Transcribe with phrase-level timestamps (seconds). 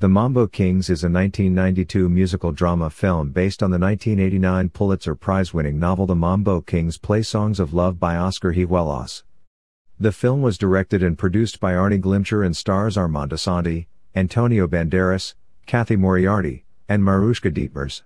[0.00, 5.52] The Mambo Kings is a 1992 musical drama film based on the 1989 Pulitzer Prize
[5.52, 9.24] winning novel The Mambo Kings Play Songs of Love by Oscar Hijuelos.
[9.98, 15.34] The film was directed and produced by Arne Glimcher and stars Armand Assante, Antonio Banderas,
[15.66, 18.00] Cathy Moriarty, and Maruschka Detmers.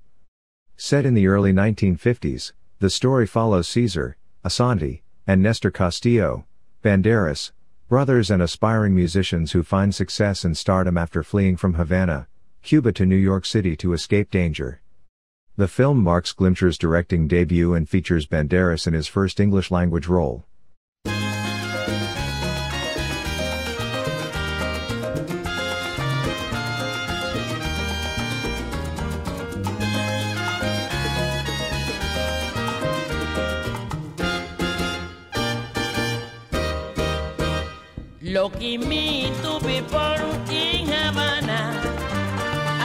[0.76, 2.50] Set in the early 1950s,
[2.80, 6.44] the story follows Caesar, Assante, and Nestor Castillo,
[6.82, 7.52] Banderas,
[7.86, 12.26] brothers and aspiring musicians who find success and stardom after fleeing from Havana,
[12.62, 14.80] Cuba to New York City to escape danger.
[15.56, 20.46] The film marks Glimcher's directing debut and features Banderas in his first English language role.
[38.64, 41.62] Lucky me to be born in Havana.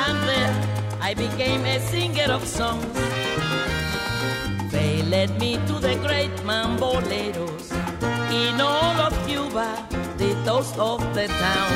[0.03, 0.53] And there
[0.99, 2.99] I became a singer of songs.
[4.73, 7.71] They led me to the great mamboleros.
[8.29, 11.71] In all of Cuba, the toast of the town.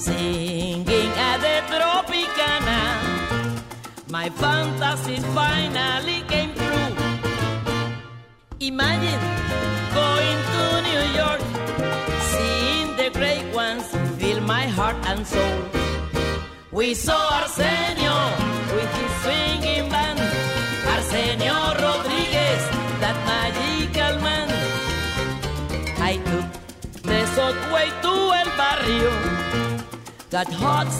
[0.00, 2.82] Singing at the Tropicana,
[4.10, 6.94] my fantasies finally came true.
[8.58, 9.22] Imagine
[9.94, 11.51] going to New York
[13.10, 13.84] great ones
[14.18, 15.58] fill my heart and soul.
[16.70, 18.16] We saw Arsenio
[18.76, 20.20] with his swinging band,
[20.94, 22.62] Arsenio Rodriguez,
[23.02, 24.48] that magical man.
[26.10, 26.48] I took
[27.02, 29.12] the subway to El Barrio,
[30.30, 30.98] got hugs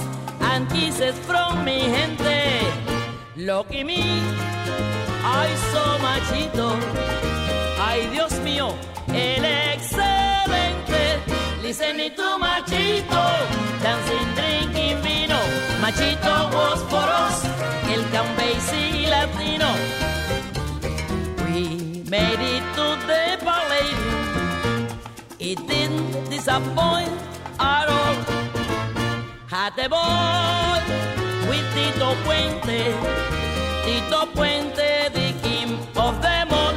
[0.51, 2.41] and kisses from mi gente.
[3.37, 4.03] Lucky me,
[5.25, 6.71] I saw Machito,
[7.89, 8.75] ay Dios mío,
[9.09, 10.12] el excelente.
[11.73, 13.25] Listening to Machito,
[13.83, 15.41] dancing, drinking vino.
[15.81, 17.45] Machito us,
[17.89, 19.73] el Cambasi Latino.
[21.47, 24.87] We made it to the Palladium.
[25.39, 27.11] It didn't disappoint
[27.59, 28.17] at all.
[29.49, 30.79] Had a ball
[31.49, 32.83] with Tito Puente.
[33.87, 36.75] Tito Puente, the king of them all.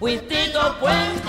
[0.00, 1.25] With Tito Puente,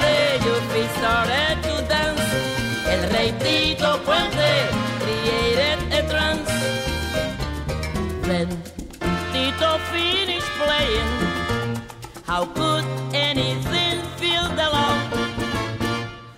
[12.27, 12.83] How could
[13.15, 14.99] anything feel the love?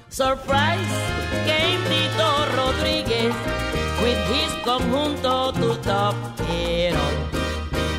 [0.10, 0.94] Surprise
[1.50, 3.34] came Tito Rodriguez
[3.98, 6.14] with his conjunto to top
[6.48, 7.18] it all.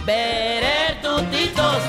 [0.06, 1.82] Better two Titos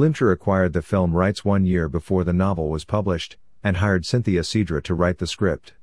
[0.00, 4.40] Glimcher acquired the film rights one year before the novel was published, and hired Cynthia
[4.40, 5.74] Cidre to write the script.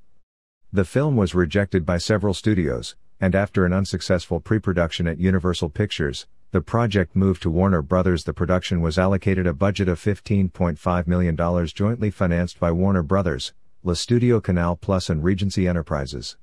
[0.74, 6.26] The film was rejected by several studios, and after an unsuccessful pre-production at Universal Pictures,
[6.50, 8.24] the project moved to Warner Brothers.
[8.24, 13.54] The production was allocated a budget of $15.5 million jointly financed by Warner Brothers,
[13.84, 16.38] La Studio Canal Plus and Regency Enterprises.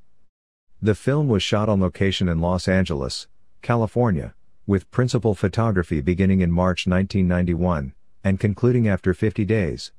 [0.81, 3.27] The film was shot on location in Los Angeles,
[3.63, 4.33] California,
[4.67, 9.93] with principal photography beginning in March 1991 and concluding after 50 days.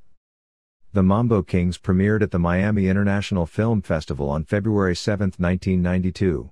[0.93, 6.49] The Mambo Kings premiered at the Miami International Film Festival on February 7, 1992.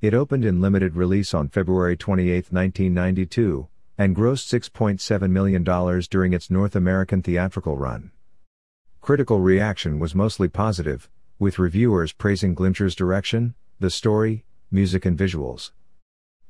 [0.00, 5.62] It opened in limited release on February 28, 1992, and grossed $6.7 million
[6.10, 8.10] during its North American theatrical run.
[9.00, 11.08] Critical reaction was mostly positive,
[11.38, 15.70] with reviewers praising Glimcher's direction, the story, music, and visuals.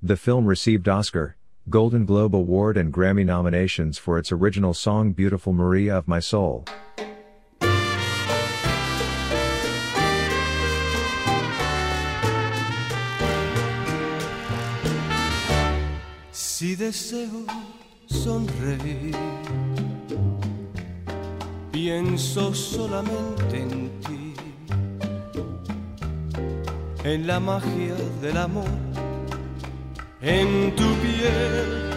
[0.06, 1.35] The film received Oscar,
[1.69, 6.64] Golden Globe Award and Grammy nominations for its original song Beautiful Maria of My Soul.
[16.31, 17.44] Si deseo
[18.06, 19.17] sonreír,
[21.73, 24.35] pienso solamente en ti,
[27.02, 28.95] en la magia del amor,
[30.20, 31.92] en tu piel,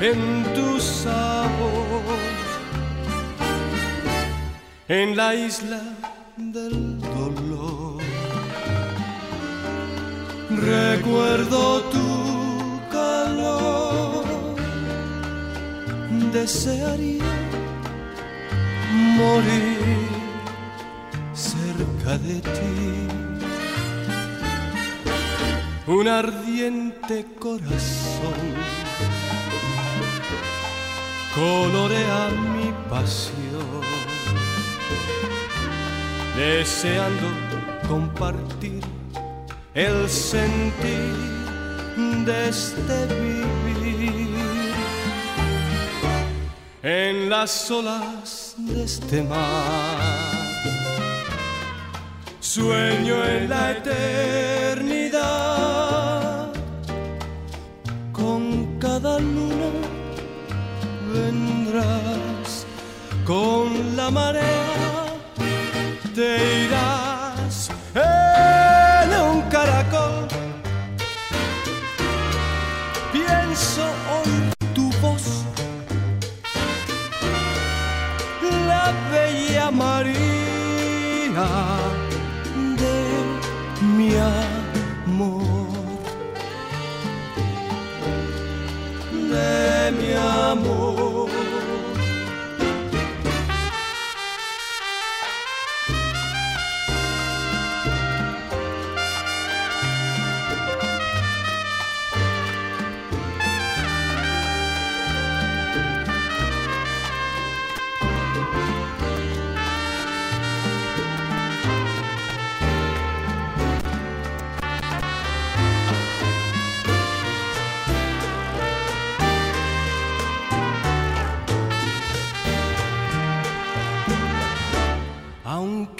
[0.00, 2.02] en tu sabor,
[4.88, 5.82] en la isla
[6.36, 8.02] del dolor.
[10.50, 14.24] Recuerdo tu calor,
[16.32, 17.24] desearía
[19.16, 20.08] morir
[21.32, 23.31] cerca de ti.
[25.86, 28.40] Un ardiente corazón
[31.34, 33.82] colorea mi pasión,
[36.36, 37.26] deseando
[37.88, 38.80] compartir
[39.74, 41.16] el sentir
[42.26, 43.06] de este
[43.74, 44.36] vivir
[46.82, 50.22] en las olas de este mar.
[52.38, 54.71] Sueño en la eternidad,
[59.22, 59.70] luna
[61.12, 62.66] vendrás,
[63.24, 65.14] con la marea
[66.14, 67.01] te irás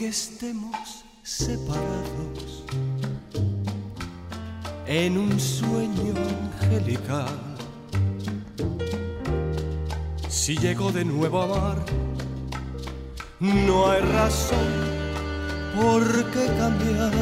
[0.03, 2.65] aunque estemos separados
[4.87, 6.15] en un sueño
[6.61, 7.29] angelical.
[10.29, 11.85] Si llego de nuevo a amar,
[13.41, 14.59] no hay razón
[15.77, 16.03] por
[16.33, 17.13] qué cambiar.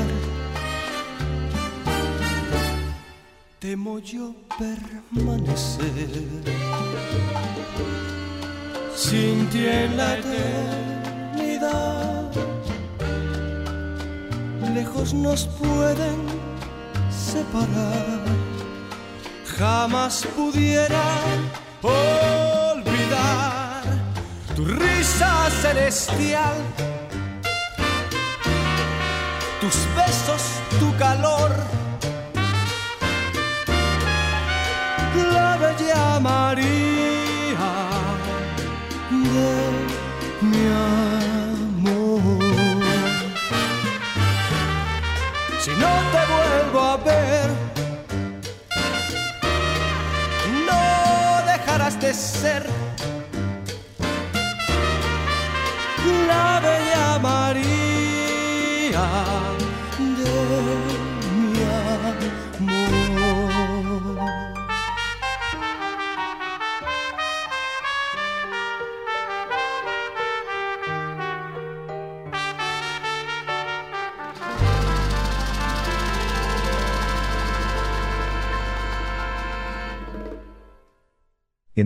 [3.59, 6.09] Temo yo permanecer
[8.97, 12.20] sin ti en la eternidad.
[14.81, 16.17] Lejos nos pueden
[17.11, 18.21] separar,
[19.59, 21.05] jamás pudiera
[21.82, 23.03] olvidar
[24.56, 26.56] tu risa celestial,
[29.61, 30.43] tus besos,
[30.79, 31.50] tu calor.
[35.35, 37.71] La bella María
[52.21, 52.80] ser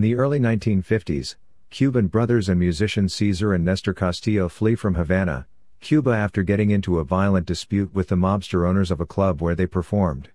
[0.04, 1.36] the early 1950s,
[1.70, 5.46] Cuban brothers and musicians Cesar and Nestor Castillo flee from Havana,
[5.80, 9.54] Cuba after getting into a violent dispute with the mobster owners of a club where
[9.54, 10.28] they performed.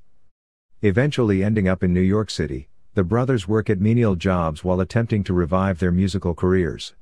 [0.82, 5.24] Eventually ending up in New York City, the brothers work at menial jobs while attempting
[5.24, 6.96] to revive their musical careers.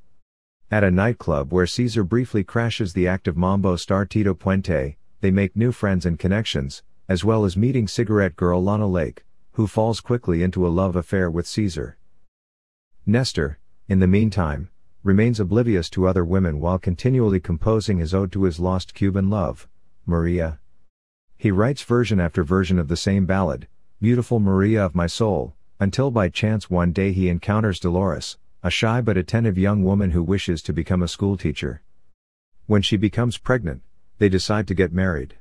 [0.70, 5.56] At a nightclub where Caesar briefly crashes the active Mambo star Tito Puente, they make
[5.56, 10.44] new friends and connections, as well as meeting cigarette girl Lana Lake, who falls quickly
[10.44, 11.98] into a love affair with Caesar.
[13.10, 14.70] Nestor, in the meantime,
[15.02, 19.66] remains oblivious to other women while continually composing his ode to his lost Cuban love,
[20.06, 20.60] Maria.
[21.38, 23.70] He writes version after version of the same ballad,
[24.02, 29.00] Beautiful Maria of My Soul, Until by chance one day he encounters Dolores, a shy
[29.00, 31.82] but attentive young woman who wishes to become a schoolteacher.
[32.66, 33.84] When she becomes pregnant,
[34.18, 35.36] they decide to get married.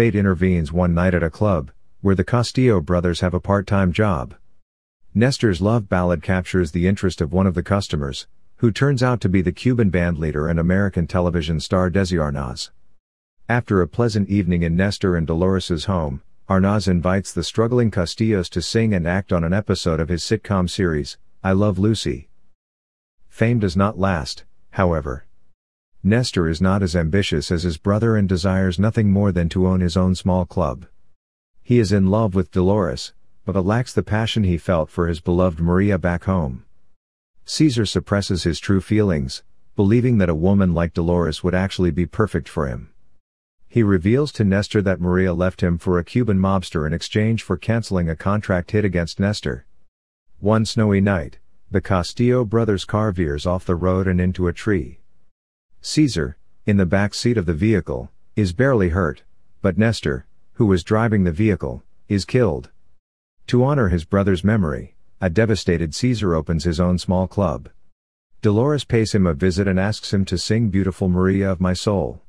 [0.00, 4.34] Fate intervenes one night at a club, where the Castillo brothers have a part-time job.
[5.12, 8.26] Nestor's love ballad captures the interest of one of the customers,
[8.56, 12.70] who turns out to be the Cuban band leader and American television star Desi Arnaz.
[13.46, 18.62] After a pleasant evening in Nestor and Dolores's home, Arnaz invites the struggling Castillos to
[18.62, 22.30] sing and act on an episode of his sitcom series, I Love Lucy.
[23.28, 25.26] Fame does not last, however.
[26.02, 29.80] Nestor is not as ambitious as his brother and desires nothing more than to own
[29.80, 30.86] his own small club.
[31.62, 33.12] He is in love with Dolores,
[33.44, 36.64] but lacks the passion he felt for his beloved Maria back home.
[37.44, 39.42] Caesar suppresses his true feelings,
[39.76, 42.90] believing that a woman like Dolores would actually be perfect for him.
[43.68, 47.58] He reveals to Nestor that Maria left him for a Cuban mobster in exchange for
[47.58, 49.66] canceling a contract hit against Nestor.
[50.38, 51.40] One snowy night,
[51.70, 54.99] the Castillo brothers' car veers off the road and into a tree.
[55.82, 59.22] Caesar, in the back seat of the vehicle, is barely hurt,
[59.62, 62.70] but Nestor, who was driving the vehicle, is killed.
[63.46, 67.70] To honor his brother's memory, a devastated Caesar opens his own small club.
[68.42, 72.22] Dolores pays him a visit and asks him to sing Beautiful Maria of My Soul.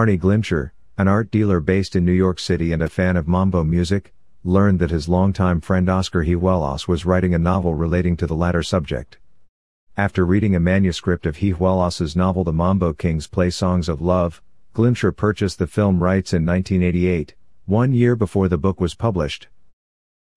[0.00, 3.62] Arne Glimcher, an art dealer based in New York City and a fan of mambo
[3.62, 8.34] music, learned that his longtime friend Oscar Hijuelos was writing a novel relating to the
[8.34, 9.18] latter subject.
[9.98, 14.40] After reading a manuscript of Hijuelos's novel The Mambo Kings Play Songs of Love,
[14.74, 17.34] Glimcher purchased the film rights in 1988,
[17.66, 19.48] one year before the book was published.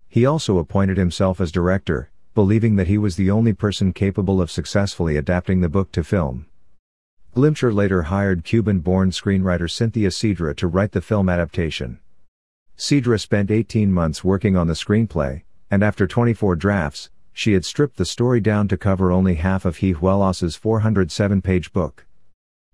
[0.09, 4.51] He also appointed himself as director, believing that he was the only person capable of
[4.51, 6.47] successfully adapting the book to film.
[7.35, 11.99] Glimcher later hired Cuban-born screenwriter Cynthia Cidre to write the film adaptation.
[12.77, 15.41] Cidre spent 18 months working on the screenplay,
[15.71, 19.77] and after 24 drafts, she had stripped the story down to cover only half of
[19.77, 22.05] Hijuelos's 407-page book.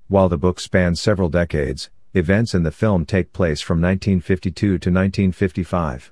[0.10, 4.74] While the book spans several decades, events in the film take place from 1952 to
[4.74, 6.12] 1955.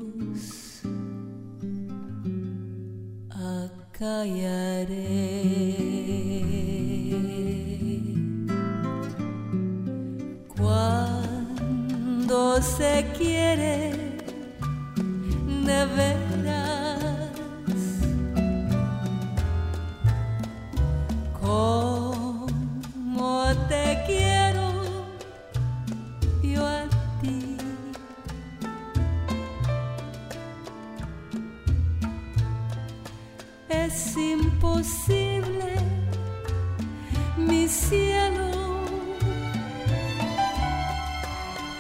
[3.97, 5.07] acallaré.
[10.57, 13.93] Cuando se quiere
[15.65, 17.31] de veras,
[21.41, 22.49] como
[23.69, 24.36] te quiero
[33.87, 35.77] Es imposible,
[37.37, 38.81] mi cielo,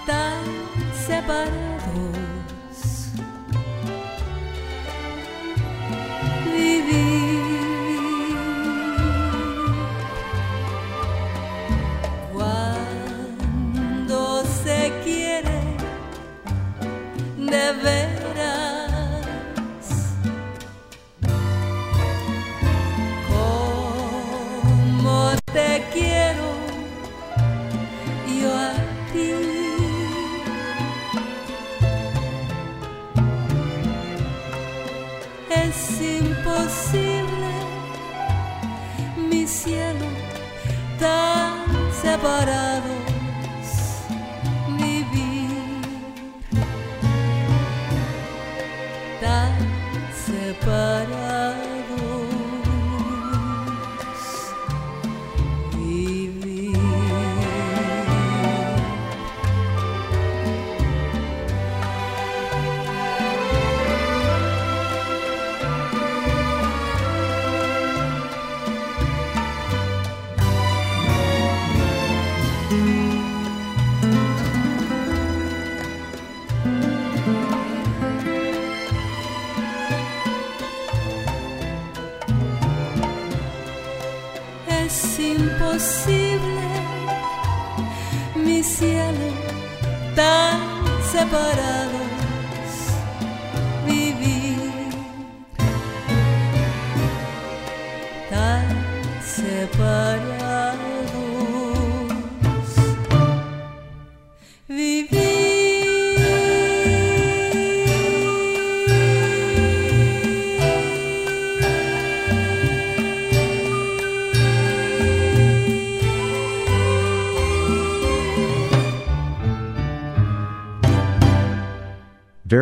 [0.07, 0.45] tan
[0.95, 1.76] separados.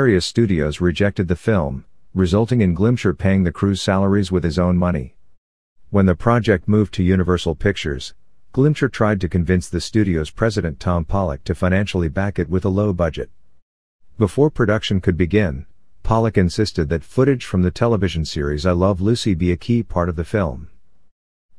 [0.00, 4.76] Various studios rejected the film, resulting in Glimcher paying the crew's salaries with his own
[4.76, 5.14] money.
[5.90, 8.12] When the project moved to Universal Pictures,
[8.52, 12.76] Glimcher tried to convince the studio's president Tom Pollock to financially back it with a
[12.80, 13.30] low budget.
[14.18, 15.64] Before production could begin,
[16.02, 20.09] Pollock insisted that footage from the television series I Love Lucy be a key part
[20.09, 20.70] of the film.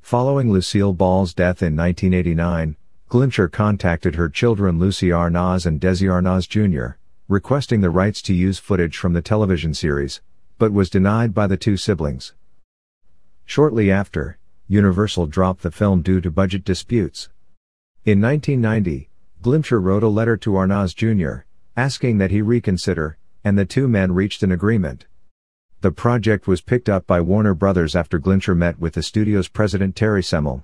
[0.02, 2.76] Following Lucille Ball's death in 1989,
[3.10, 8.60] Glimcher contacted her children Lucie Arnaz and Desi Arnaz Jr., requesting the rights to use
[8.60, 10.22] footage from the television series,
[10.60, 12.34] but was denied by the two siblings.
[13.46, 17.30] Shortly after, Universal dropped the film due to budget disputes.
[18.04, 19.10] In 1990,
[19.42, 24.12] Glimcher wrote a letter to Arnaz Jr., asking that he reconsider, and the two men
[24.12, 25.06] reached an agreement.
[25.82, 29.96] The project was picked up by Warner Brothers after Glimcher met with the studio's president
[29.96, 30.64] Terry Semel.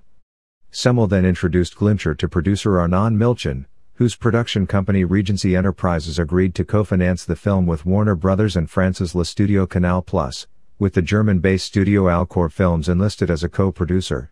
[0.71, 3.65] Semel then introduced Glimcher to producer Arnon Milchan,
[4.01, 9.13] whose production company Regency Enterprises agreed to co-finance the film with Warner Brothers and France's
[9.13, 10.47] Le Studio Canal Plus,
[10.79, 14.31] with the German-based studio Alcor Films enlisted as a co-producer.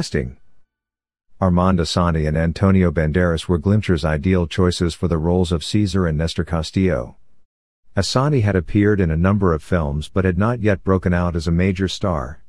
[0.00, 0.38] Casting
[1.42, 6.16] Armand Assante and Antonio Banderas were Glimcher's ideal choices for the roles of Caesar and
[6.16, 7.16] Nestor Castillo.
[7.94, 11.46] Assante had appeared in a number of films but had not yet broken out as
[11.46, 12.42] a major star.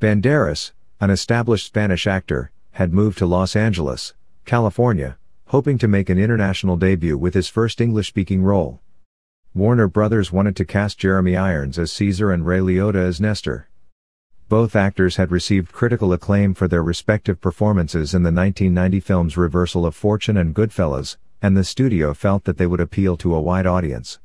[0.00, 6.18] Banderas, an established Spanish actor, had moved to Los Angeles, California, hoping to make an
[6.18, 8.80] international debut with his first English-speaking role.
[9.54, 13.68] Warner Brothers wanted to cast Jeremy Irons as Caesar and Ray Liotta as Nestor.
[14.48, 19.86] Both actors had received critical acclaim for their respective performances in the 1990 films Reversal
[19.86, 23.66] of Fortune and Goodfellas, and the studio felt that they would appeal to a wide
[23.66, 24.18] audience.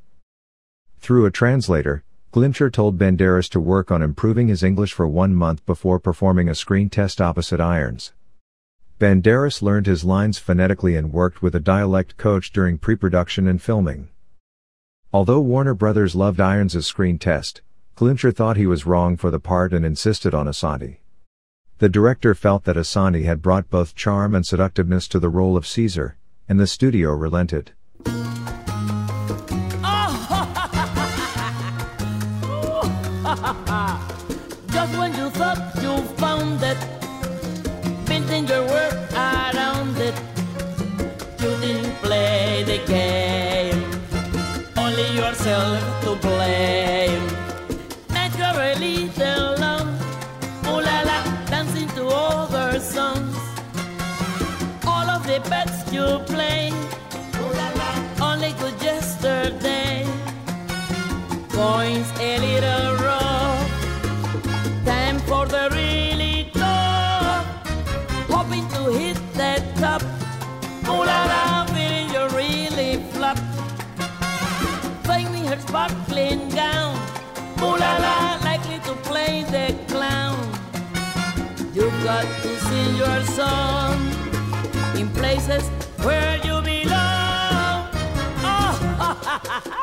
[1.00, 2.04] Through a translator,
[2.34, 6.54] Glimcher told Banderas to work on improving his English for one month before performing a
[6.54, 8.12] screen test opposite Irons.
[9.00, 14.10] Banderas learned his lines phonetically and worked with a dialect coach during pre-production and filming.
[15.14, 17.62] Although Warner Brothers loved Irons' screen test,
[18.00, 21.00] Glimcher thought he was wrong for the part and insisted on Assante.
[21.80, 25.68] The director felt that Assante had brought both charm and seductiveness to the role of
[25.68, 26.16] Caesar,
[26.48, 27.74] and the studio relented.
[83.00, 83.98] your song
[84.98, 85.64] in places
[86.04, 87.88] where you belong.
[89.72, 89.79] Oh.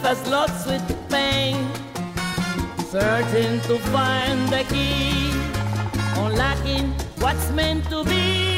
[0.00, 1.56] Elusive as lots with pain.
[2.90, 5.30] Searching to find the key.
[6.16, 8.49] Unlocking what's meant to be.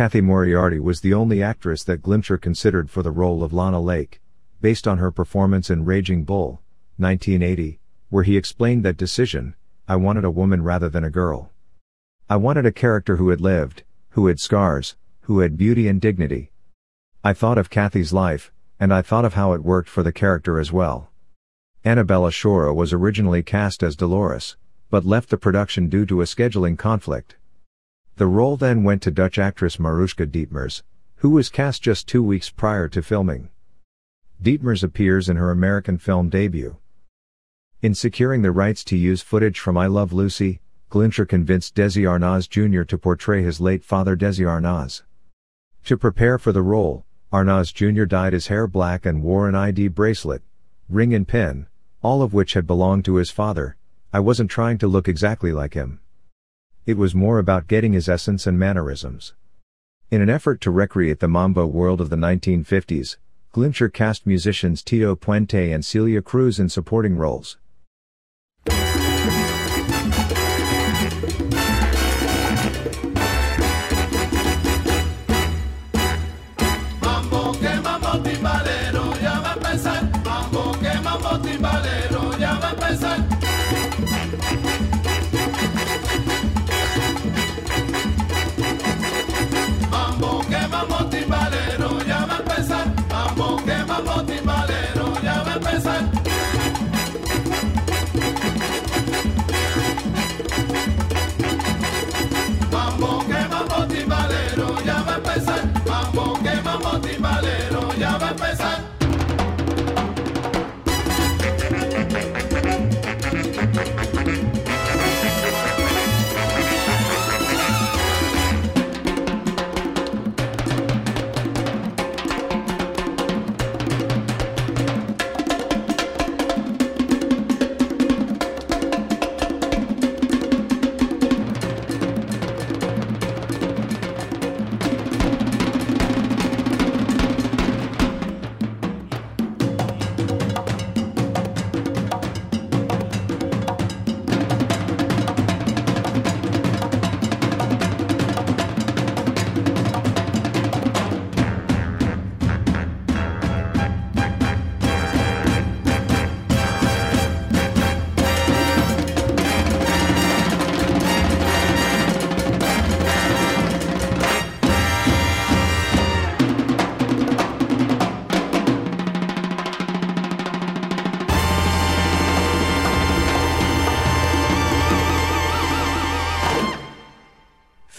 [0.00, 4.18] Cathy Moriarty was the only actress that Glimcher considered for the role of Lana Lake,
[4.62, 6.62] based on her performance in Raging Bull,
[6.96, 9.54] 1980, where he explained that decision
[9.86, 11.50] I wanted a woman rather than a girl.
[12.30, 13.82] I wanted a character who had lived,
[14.12, 16.50] who had scars, who had beauty and dignity.
[17.22, 20.58] I thought of Cathy's life, and I thought of how it worked for the character
[20.58, 21.10] as well.
[21.84, 24.56] Annabella Sciorra was originally cast as Dolores,
[24.88, 27.36] but left the production due to a scheduling conflict.
[28.20, 30.82] The role then went to Dutch actress Maruschka Detmers,
[31.20, 33.48] who was cast just two weeks prior to filming.
[34.42, 36.76] Detmers appears in her American film debut.
[37.80, 42.46] In securing the rights to use footage from I Love Lucy, Glimcher convinced Desi Arnaz
[42.46, 42.82] Jr.
[42.82, 45.00] to portray his late father Desi Arnaz.
[45.84, 48.04] To prepare for the role, Arnaz Jr.
[48.04, 50.42] dyed his hair black and wore an ID bracelet,
[50.90, 51.68] ring and pin,
[52.02, 53.78] all of which had belonged to his father.
[54.12, 55.99] I wasn't trying to look exactly like him.
[56.90, 59.34] It was more about getting his essence and mannerisms.
[60.10, 63.16] In an effort to recreate the mambo world of the 1950s,
[63.54, 67.58] Glimcher cast musicians Tito Puente and Celia Cruz in supporting roles.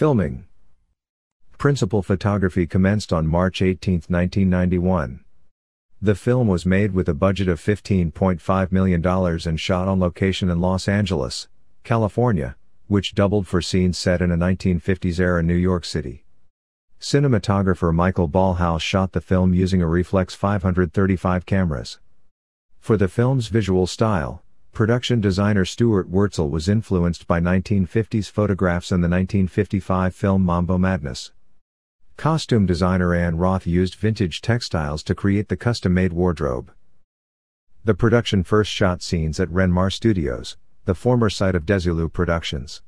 [0.02, 0.46] Filming.
[1.58, 5.20] Principal photography commenced on March 18, 1991.
[6.00, 10.60] The film was made with a budget of $15.5 million and shot on location in
[10.60, 11.46] Los Angeles,
[11.84, 12.56] California,
[12.88, 16.24] which doubled for scenes set in a 1950s era New York City.
[17.00, 22.00] Cinematographer Michael Ballhaus shot the film using Arriflex 535 cameras.
[22.80, 29.04] For the film's visual style, production designer Stuart Wurtzel was influenced by 1950s photographs and
[29.04, 31.32] the 1955 film Mambo Madness.
[32.16, 36.72] Costume designer Ann Roth used vintage textiles to create the custom made wardrobe.
[37.84, 40.56] The production first shot scenes at Renmar Studios,
[40.86, 42.80] the former site of Desilu Productions.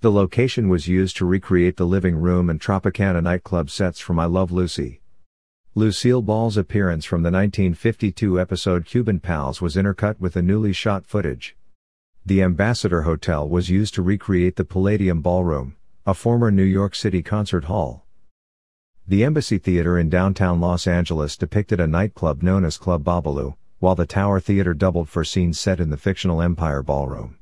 [0.00, 4.24] The location was used to recreate the living room and Tropicana nightclub sets from I
[4.24, 5.00] Love Lucy.
[5.76, 11.04] Lucille Ball's appearance from the 1952 episode Cuban Pals was intercut with the newly shot
[11.04, 11.56] footage.
[12.24, 15.74] The Ambassador Hotel was used to recreate the Palladium Ballroom,
[16.06, 18.06] a former New York City concert hall.
[19.08, 23.96] The Embassy Theater in downtown Los Angeles depicted a nightclub known as Club Babalu, while
[23.96, 27.36] the Tower Theater doubled for scenes set in the fictional Empire Ballroom.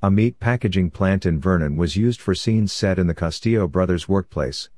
[0.00, 4.08] A meat packaging plant in Vernon was used for scenes set in the Castillo brothers'
[4.08, 4.68] workplace.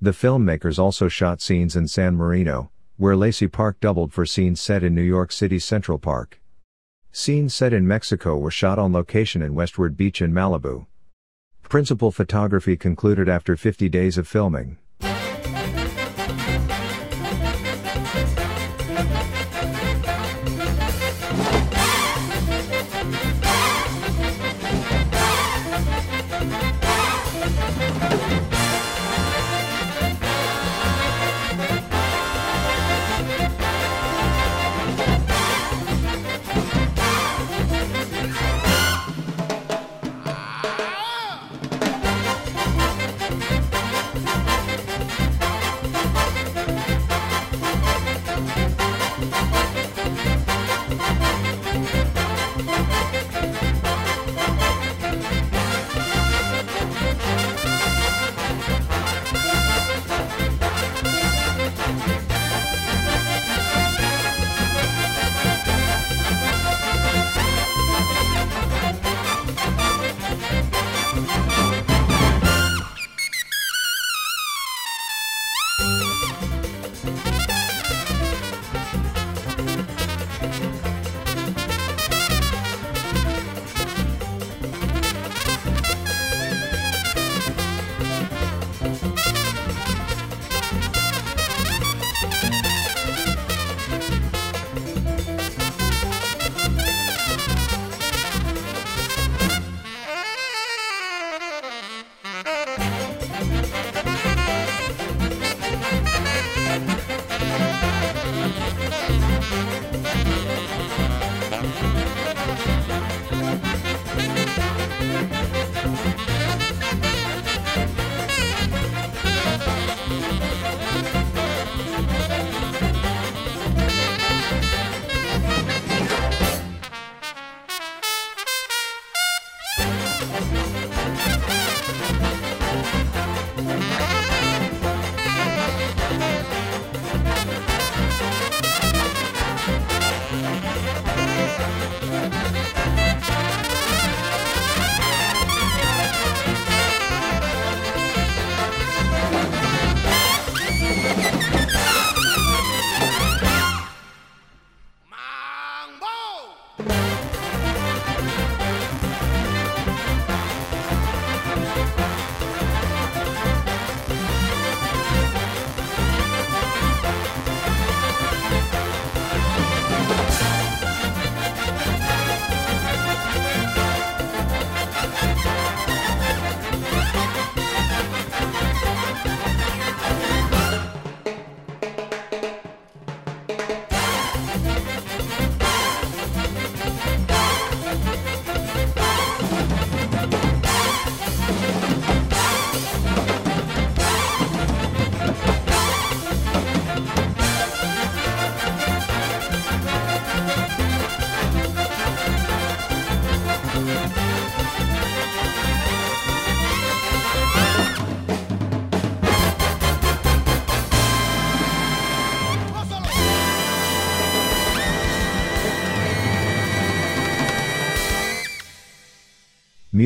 [0.00, 4.84] The filmmakers also shot scenes in San Marino, where Lacey Park doubled for scenes set
[4.84, 6.40] in New York City's Central Park.
[7.10, 10.86] Scenes set in Mexico were shot on location in Westward Beach in Malibu.
[11.64, 14.78] Principal photography concluded after 50 days of filming.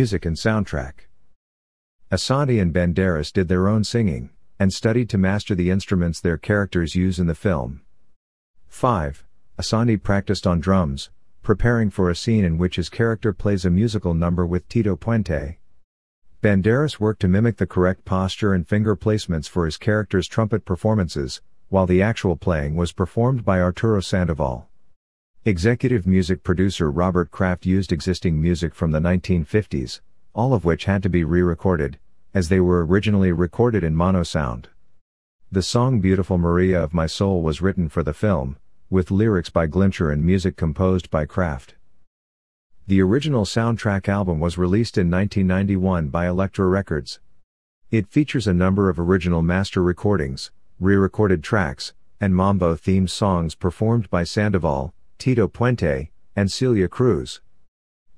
[0.03, 1.07] Music and soundtrack.
[2.11, 6.97] Assante and Banderas did their own singing, and studied to master the instruments their characters
[6.97, 7.83] use in the film.
[8.67, 9.25] 5.
[9.61, 11.11] Assante practiced on drums,
[11.45, 15.59] preparing for a scene in which his character plays a musical number with Tito Puente.
[16.43, 21.41] Banderas worked to mimic the correct posture and finger placements for his character's trumpet performances,
[21.69, 24.69] while the actual playing was performed by Arturo Sandoval.
[25.45, 30.01] Executive music producer Robert Kraft used existing music from the 1950s,
[30.35, 31.99] all of which had to be re-recorded,
[32.33, 34.69] as they were originally recorded in mono sound.
[35.51, 38.57] The song Beautiful Maria of My Soul was written for the film,
[38.89, 41.75] with lyrics by Glimcher and music composed by Kraft.
[42.87, 47.19] The original soundtrack album was released in 1991 by Elektra Records.
[47.91, 54.09] It features a number of original master recordings, re-recorded tracks, and Mambo themed songs performed
[54.09, 57.41] by Sandoval, Tito Puente, and Celia Cruz.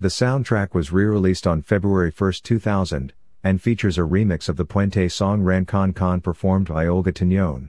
[0.00, 5.10] The soundtrack was re-released on February 1, 2000, and features a remix of the Puente
[5.10, 5.92] song Ran Con
[6.22, 7.68] performed by Olga Tañón.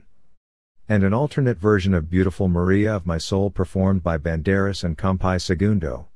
[0.88, 5.38] And an alternate version of Beautiful Maria of My Soul performed by Banderas and Compay
[5.38, 6.08] Segundo.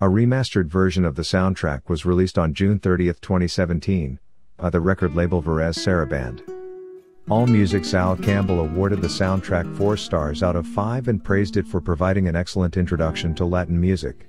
[0.00, 4.18] A remastered version of the soundtrack was released on June 30, 2017,
[4.56, 6.55] by the record label Varese Sarabande.
[7.28, 11.80] AllMusic's Al Campbell awarded the soundtrack 4 stars out of 5 and praised it for
[11.80, 14.26] providing an excellent introduction to Latin music.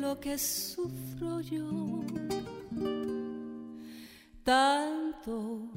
[0.00, 2.02] Lo que sufro yo.
[4.42, 5.68] Tanto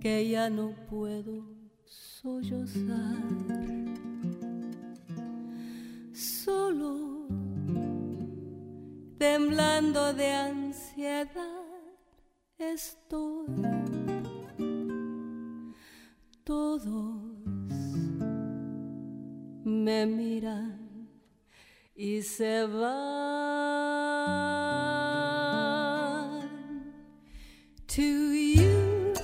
[0.00, 1.44] que ya no puedo
[1.86, 3.22] sollozar.
[6.12, 7.15] Solo
[9.18, 11.66] temblando de ansiedad
[12.58, 13.46] estoy.
[16.44, 17.22] Todos
[19.64, 21.08] me miran
[21.94, 22.96] y se van.
[27.86, 29.14] To you,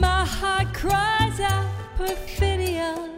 [0.00, 1.66] my heart cries out
[1.98, 3.15] perfidia.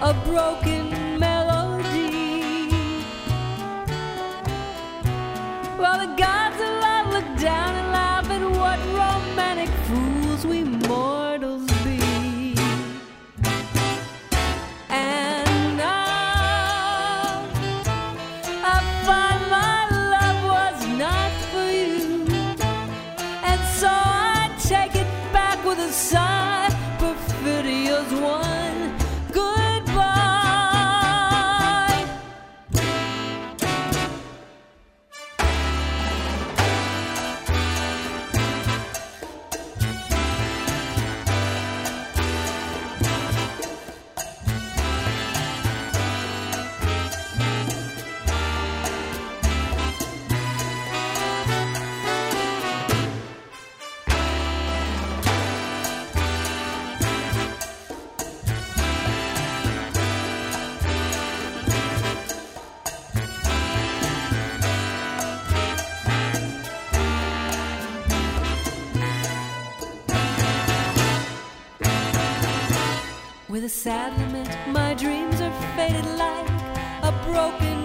[0.00, 0.87] A broken
[73.88, 76.48] sad lament, my dreams are faded like
[77.08, 77.77] a broken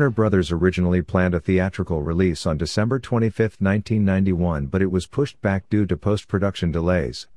[0.00, 5.38] Warner Brothers originally planned a theatrical release on December 25, 1991, but it was pushed
[5.42, 7.28] back due to post production delays.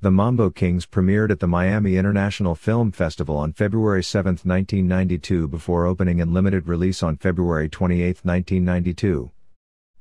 [0.00, 5.84] The Mambo Kings premiered at the Miami International Film Festival on February 7, 1992 before
[5.84, 9.30] opening in limited release on February 28, 1992.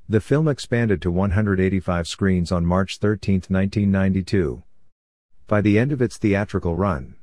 [0.08, 4.64] The film expanded to 185 screens on March 13, 1992.
[5.46, 7.16] By the end of its theatrical run,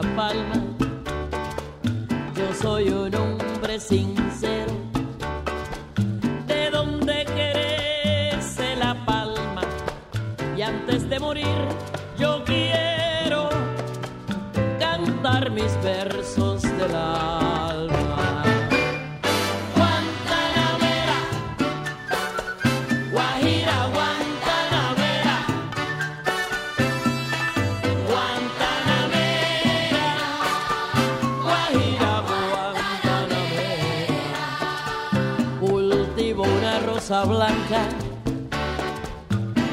[0.00, 0.54] La palma.
[2.36, 4.72] Yo soy un hombre sincero
[6.46, 9.62] de donde querese la palma.
[10.56, 11.58] Y antes de morir,
[12.18, 13.48] yo quiero
[14.78, 17.57] cantar mis versos del alma.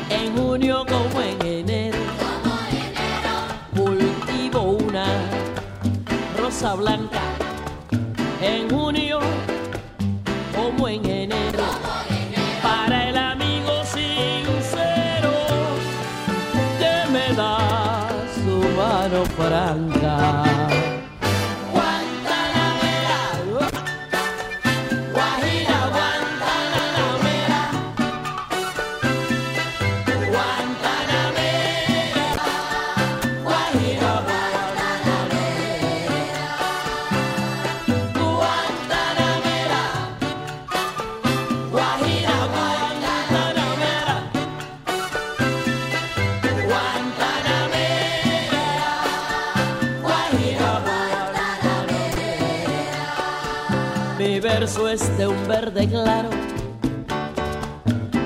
[0.10, 1.98] En junio como en enero.
[3.74, 5.06] Cultivo una
[6.38, 7.22] rosa blanca
[8.41, 9.20] en junio
[10.54, 11.64] como en enero.
[12.62, 15.32] Para el amigo sincero
[16.80, 20.64] que me da su mano franca.
[54.76, 56.30] Verso es de un verde claro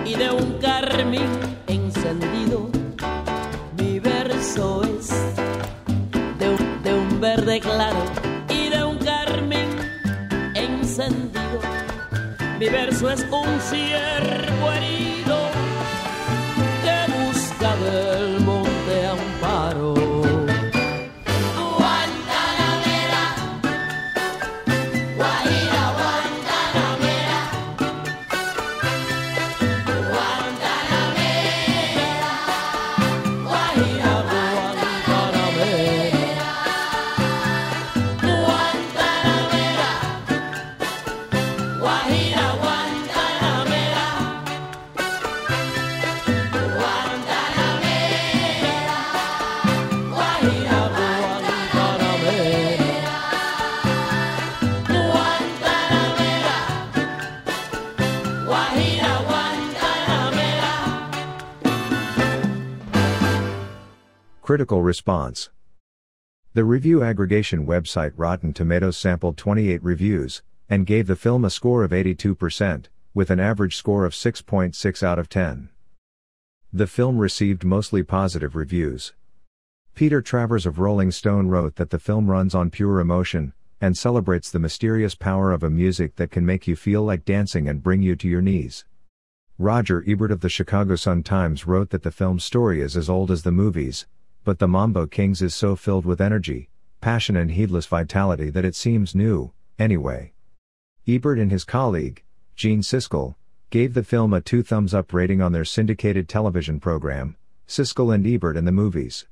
[0.04, 1.30] y de un carmín
[1.68, 2.72] encendido.
[3.78, 5.10] Mi verso es
[6.40, 8.04] de un, de un verde claro
[8.50, 9.70] y de un carmín
[10.56, 11.60] encendido.
[12.58, 14.39] Mi verso es un ciervo
[64.90, 65.52] response.
[66.56, 71.84] The review aggregation website Rotten Tomatoes sampled 28 reviews and gave the film a score
[71.84, 75.70] of 82%, with an average score of 6.6 out of 10.
[76.74, 79.14] The film received mostly positive reviews.
[79.94, 84.50] Peter Travers of Rolling Stone wrote that the film runs on pure emotion and celebrates
[84.50, 88.02] the mysterious power of a music that can make you feel like dancing and bring
[88.02, 88.86] you to your knees.
[89.60, 93.44] Roger Ebert of the Chicago Sun-Times wrote that the film's story is as old as
[93.44, 94.08] the movies,
[94.44, 96.70] but the Mambo Kings is so filled with energy,
[97.02, 100.34] passion and heedless vitality that it seems new, anyway.
[101.08, 102.24] Ebert and his colleague,
[102.56, 103.36] Gene Siskel,
[103.70, 107.36] gave the film a two thumbs up rating on their syndicated television program,
[107.68, 109.28] Siskel and Ebert and the Movies.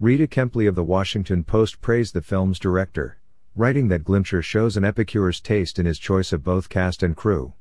[0.00, 3.18] Rita Kempley of the Washington Post praised the film's director,
[3.56, 7.54] writing that Glimcher shows an epicure's taste in his choice of both cast and crew.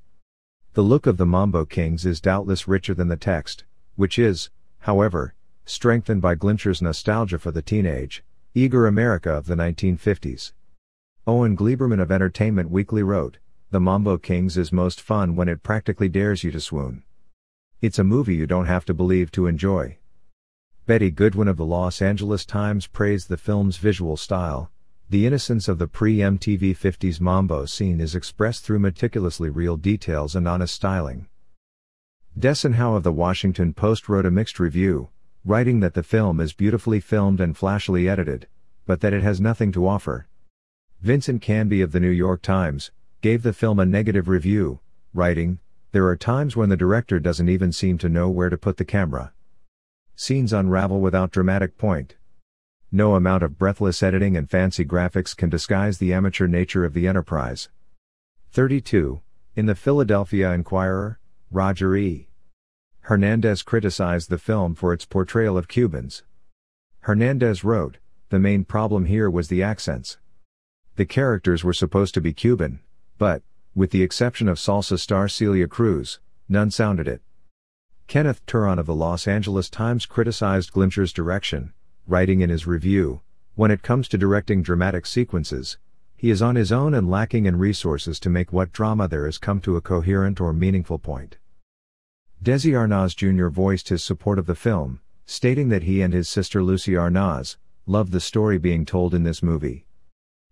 [0.73, 3.63] The look of the Mambo Kings is doubtless richer than the text,
[3.95, 4.51] which is,
[4.81, 5.33] however,
[5.67, 8.23] strengthened by Glimcher's nostalgia for the teenage,
[8.55, 10.53] eager America of the 1950s.
[11.27, 13.37] Owen Gleiberman of Entertainment Weekly wrote,
[13.69, 17.03] The Mambo Kings is most fun when it practically dares you to swoon.
[17.81, 19.97] It's a movie you don't have to believe to enjoy.
[20.85, 24.71] Betty Goodwin of the Los Angeles Times praised the film's visual style.
[25.09, 30.33] The innocence of the pre MTV 50s Mambo scene is expressed through meticulously real details
[30.33, 31.27] and honest styling.
[32.39, 35.09] Desson of the Washington Post wrote a mixed review,
[35.47, 38.45] writing that the film is beautifully filmed and flashily edited,
[38.85, 40.27] but that it has nothing to offer.
[40.99, 42.91] Vincent Canby of the New York Times
[43.21, 44.81] gave the film a negative review,
[45.13, 45.59] writing,
[45.93, 48.83] There are times when the director doesn't even seem to know where to put the
[48.83, 49.31] camera.
[50.17, 52.17] Scenes unravel without dramatic point.
[52.91, 57.07] No amount of breathless editing and fancy graphics can disguise the amateur nature of the
[57.07, 57.69] enterprise.
[58.51, 59.21] 32.
[59.55, 61.19] In the Philadelphia Inquirer,
[61.49, 62.26] Roger E.
[63.07, 66.23] Hernandez criticized the film for its portrayal of Cubans.
[67.03, 70.17] Hernandez wrote, The main problem here was the accents.
[70.97, 72.81] The characters were supposed to be Cuban,
[73.17, 73.43] but,
[73.73, 77.21] with the exception of salsa star Celia Cruz, none sounded it.
[78.07, 81.71] Kenneth Turan of the Los Angeles Times criticized Glimcher's direction,
[82.07, 83.21] writing in his review,
[83.55, 85.77] when it comes to directing dramatic sequences,
[86.17, 89.37] he is on his own and lacking in resources to make what drama there is
[89.37, 91.37] come to a coherent or meaningful point.
[92.43, 93.47] Desi Arnaz Jr.
[93.47, 98.11] voiced his support of the film, stating that he and his sister Lucie Arnaz loved
[98.11, 99.85] the story being told in this movie.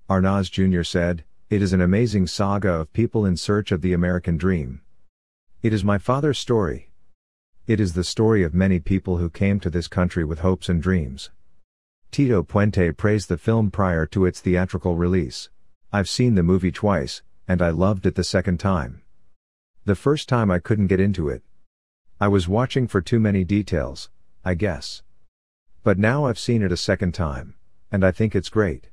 [0.10, 0.84] Arnaz Jr.
[0.84, 4.82] said, it is an amazing saga of people in search of the American dream.
[5.62, 6.90] It is my father's story.
[7.68, 10.82] It is the story of many people who came to this country with hopes and
[10.82, 11.30] dreams.
[12.10, 15.50] Tito Puente praised the film prior to its theatrical release.
[15.94, 19.04] I've seen the movie twice, and I loved it the second time.
[19.86, 21.44] The first time I couldn't get into it.
[22.18, 24.09] I was watching for too many details,
[24.45, 25.03] I guess.
[25.84, 27.55] But now I've seen it a second time,
[27.91, 28.88] and I think it's great.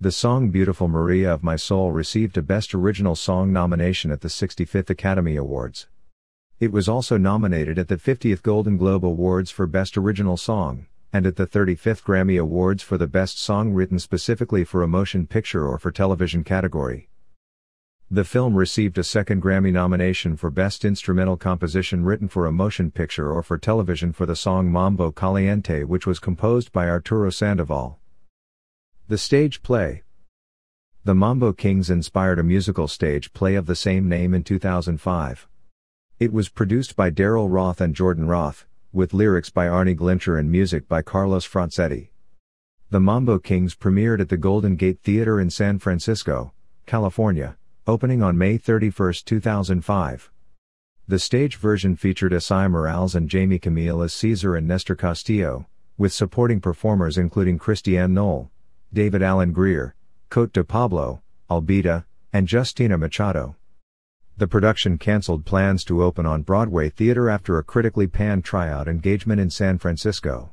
[0.00, 4.28] The song Beautiful Maria of My Soul received a Best Original Song nomination at the
[4.28, 5.88] 65th Academy Awards.
[6.60, 11.26] It was also nominated at the 50th Golden Globe Awards for Best Original Song, and
[11.26, 15.66] at the 35th Grammy Awards for the Best Song Written specifically for a motion picture
[15.66, 17.08] or for television category.
[18.08, 22.92] The film received a second Grammy nomination for Best Instrumental Composition written for a motion
[22.92, 27.98] picture or for television for the song Mambo Caliente which was composed by Arturo Sandoval.
[29.08, 30.02] The stage play.
[31.04, 35.48] The Mambo Kings inspired a musical stage play of the same name in 2005.
[36.20, 40.52] It was produced by Daryl Roth and Jordan Roth, with lyrics by Arne Glimcher and
[40.52, 42.10] music by Carlos Franzetti.
[42.90, 46.52] The Mambo Kings premiered at the Golden Gate Theater in San Francisco,
[46.84, 47.56] California,
[47.86, 50.30] opening on May 31, 2005.
[51.06, 56.12] The stage version featured Esai Morales and Jaime Camil as Cesar and Nestor Castillo, with
[56.12, 58.50] supporting performers including Christiane Noll,
[58.92, 59.94] David Alan Grier,
[60.30, 63.56] Cote de Pablo, Albita, and Justina Machado.
[64.36, 69.40] The production canceled plans to open on Broadway Theater after a critically panned tryout engagement
[69.40, 70.52] in San Francisco.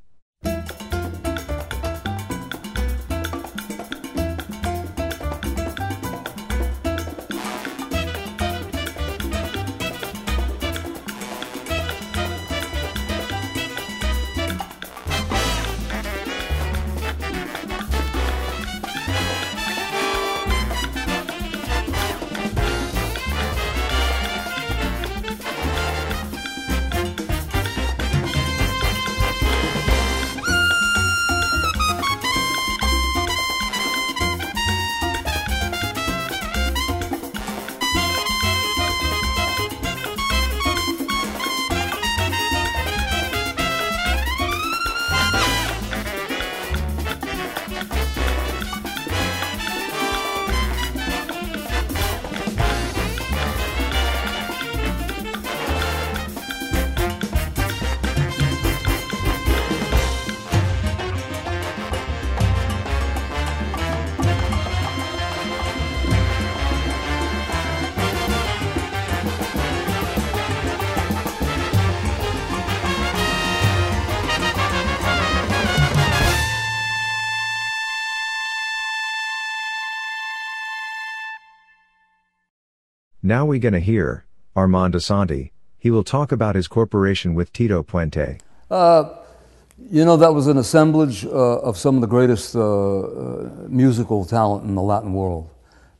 [83.35, 84.23] Now we gonna hear
[84.55, 85.51] Armand Assante.
[85.77, 88.39] He will talk about his corporation with Tito Puente.
[88.71, 94.23] You know, that was an assemblage uh, of some of the greatest uh, uh, musical
[94.23, 95.49] talent in the Latin world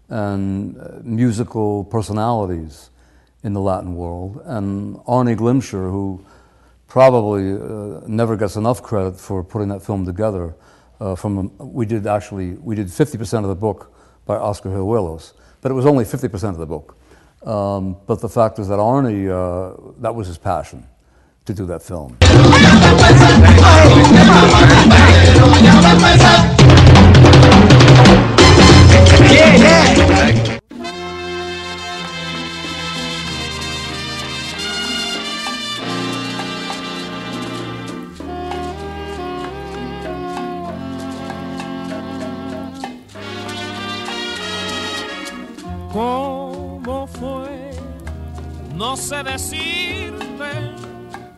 [0.08, 2.90] and uh, musical personalities
[3.44, 4.42] in the Latin world.
[4.46, 6.24] And Arne Glimcher, who
[6.88, 10.56] probably uh, never gets enough credit for putting that film together.
[11.02, 13.94] Uh, from we did actually we did 50% of the book
[14.26, 16.96] by Oscar Hijuelos, but it was only 50% of the book.
[17.46, 20.84] Um, but the fact is that Arne, uh, that was his passion
[21.46, 22.18] to do that film.
[30.50, 30.65] ¿Cómo
[48.96, 50.52] No sé decirte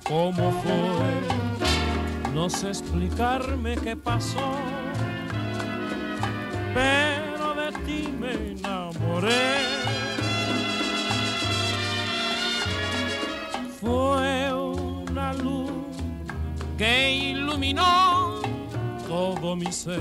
[0.07, 2.31] cómo fue.
[2.31, 4.51] No sé explicarme qué pasó.
[6.75, 9.55] Pero de ti me enamoré.
[13.81, 15.71] Fue una luz
[16.77, 18.39] que iluminó
[19.07, 19.99] todo mi ser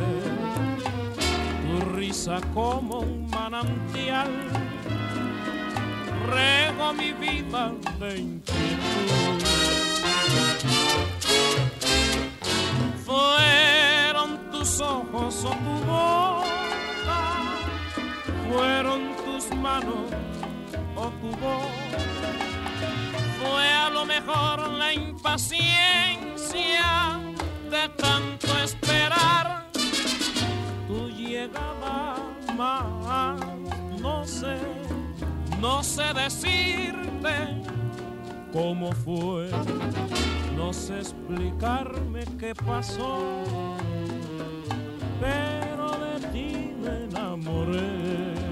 [1.67, 4.29] tu risa como un manantial
[6.27, 9.43] rego mi vida de inquietud.
[13.05, 17.23] Fueron tus ojos o tu boca,
[18.51, 20.11] fueron tus manos
[20.97, 21.71] o tu voz.
[23.41, 26.07] Fue a lo mejor la impaciencia
[27.71, 29.67] de tanto esperar
[30.89, 32.17] tu llegada
[32.57, 33.41] más,
[34.01, 34.57] no sé,
[35.61, 37.63] no sé decirte
[38.53, 39.51] cómo fue,
[40.57, 43.45] no sé explicarme qué pasó,
[45.21, 48.46] pero de ti me enamoré.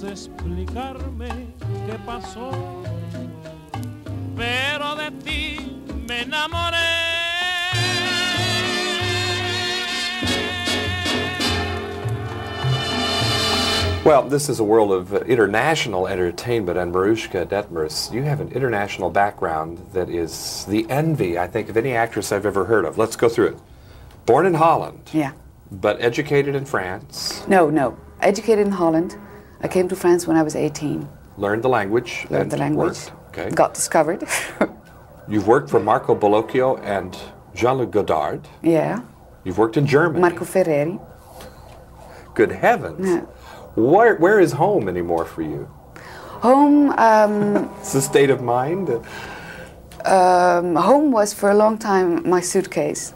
[0.00, 1.28] No explicarme
[1.86, 2.52] qué pasó,
[4.36, 5.58] pero de ti
[6.06, 6.78] me enamoré.
[14.04, 18.50] Well, this is a world of uh, international entertainment, and Maruschka Detmers, you have an
[18.52, 22.96] international background that is the envy, I think, of any actress I've ever heard of.
[22.96, 23.56] Let's go through it.
[24.24, 25.32] Born in Holland, Yeah.
[25.72, 27.96] but educated in France, No, no.
[28.20, 29.16] Educated in Holland.
[29.60, 31.08] I came to France when I was 18.
[31.36, 32.98] learned the language, Learned the language.
[33.28, 33.50] Okay.
[33.50, 34.24] Got discovered.
[35.28, 37.16] You've worked for Marco Bellocchio and
[37.54, 38.46] Jean-Luc Godard.
[38.62, 39.00] yeah.
[39.44, 40.20] You've worked in Germany.
[40.20, 40.98] Marco Ferreri.
[42.34, 43.06] Good heavens.
[43.08, 43.20] Yeah.
[43.76, 45.68] Where, where is home anymore for you?
[46.42, 48.90] Home, um, It's a state of mind.
[50.04, 53.14] um, home was for a long time my suitcase.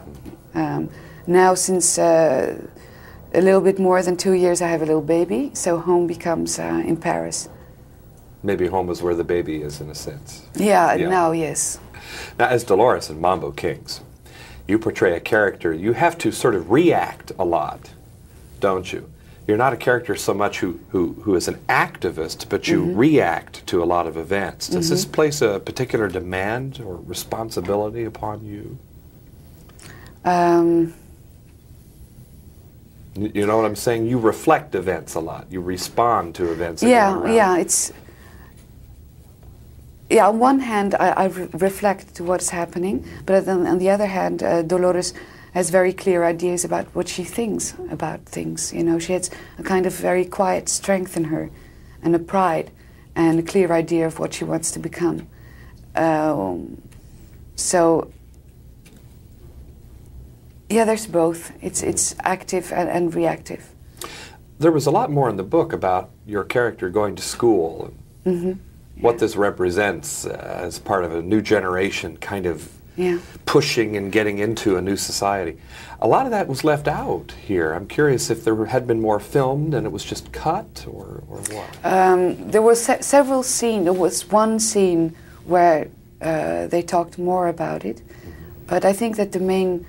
[0.54, 0.88] Um,
[1.26, 2.56] now, since uh,
[3.34, 6.58] a little bit more than two years, I have a little baby, so home becomes
[6.58, 7.48] uh, in Paris.
[8.42, 10.46] Maybe home is where the baby is, in a sense.
[10.56, 11.08] Yeah, Yeah.
[11.08, 11.78] now, yes.
[12.38, 14.00] Now, as Dolores in Mambo Kings,
[14.68, 17.90] you portray a character, you have to sort of react a lot,
[18.60, 19.08] don't you?
[19.46, 22.96] You're not a character so much who, who, who is an activist, but you Mm-hmm.
[22.98, 24.68] react to a lot of events.
[24.68, 28.78] Does this place a particular demand or responsibility upon you?
[30.24, 30.94] Um,
[33.14, 34.06] You know what I'm saying?
[34.06, 35.46] You reflect events a lot.
[35.50, 36.82] You respond to events.
[36.82, 37.92] yeah, yeah, it's.
[40.08, 43.88] Yeah, on one hand, I, I re- reflect to what's happening, but then on the
[43.90, 45.14] other hand, uh, Dolores
[45.54, 48.72] has very clear ideas about what she thinks about things.
[48.72, 51.50] You know, she has a kind of very quiet strength in her,
[52.02, 52.70] and a pride,
[53.14, 55.28] and a clear idea of what she wants to become.
[55.94, 56.80] Um,
[57.56, 58.10] so,
[60.72, 61.52] yeah, there's both.
[61.62, 63.62] It's it's active and, and reactive.
[64.58, 67.98] There was a lot more in the book about your character going to school and
[68.24, 68.52] Mm-hmm.
[69.02, 73.18] what this represents uh, as part of a new generation kind of Yeah.
[73.46, 75.56] pushing and getting into a new society.
[76.00, 77.72] A lot of that was left out here.
[77.76, 81.38] I'm curious if there had been more filmed and it was just cut or, or
[81.56, 81.70] what.
[81.84, 83.84] Um, there were se- several scenes.
[83.84, 85.14] There was one scene
[85.46, 85.88] where
[86.20, 88.02] uh, they talked more about it,
[88.68, 89.84] but I think that the main.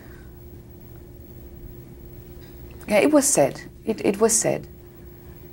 [2.88, 3.62] Yeah, it was said.
[3.86, 4.68] It, it was said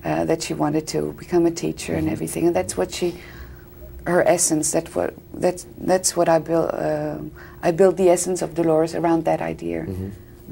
[0.04, 3.14] uh, that she wanted to become a teacher and everything, and that's what she,
[4.06, 4.72] her essence.
[4.72, 6.72] That what that's that's what I built.
[6.72, 7.18] Uh,
[7.62, 9.86] I built the essence of Dolores around that idea.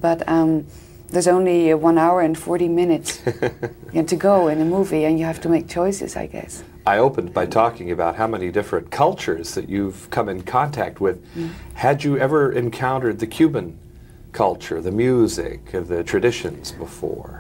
[0.01, 0.67] But um,
[1.09, 3.19] there's only uh, one hour and forty minutes
[3.95, 6.63] to go in a movie, and you have to make choices, I guess.
[6.87, 11.23] I opened by talking about how many different cultures that you've come in contact with.
[11.35, 11.51] Mm.
[11.75, 13.79] Had you ever encountered the Cuban
[14.39, 17.33] culture, the music, of the traditions before?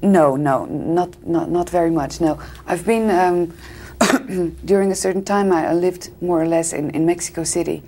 [0.00, 2.20] No, no, not not not very much.
[2.20, 2.38] No,
[2.70, 3.38] I've been um,
[4.64, 5.52] during a certain time.
[5.52, 7.82] I lived more or less in, in Mexico City,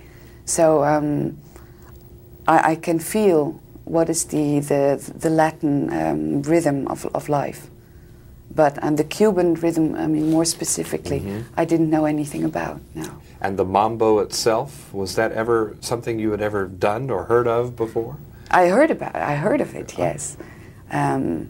[0.45, 1.37] so um,
[2.47, 4.81] I, I can feel what is the the,
[5.23, 7.61] the Latin um, rhythm of, of life,
[8.55, 9.95] but and the Cuban rhythm.
[9.95, 11.19] I mean, more specifically,
[11.57, 12.79] I didn't know anything about.
[12.93, 13.09] No.
[13.41, 17.75] And the mambo itself, was that ever something you had ever done or heard of
[17.75, 18.17] before?
[18.51, 19.21] I heard about it.
[19.21, 19.97] I heard of it.
[19.97, 20.35] Yes.
[20.91, 21.49] Um,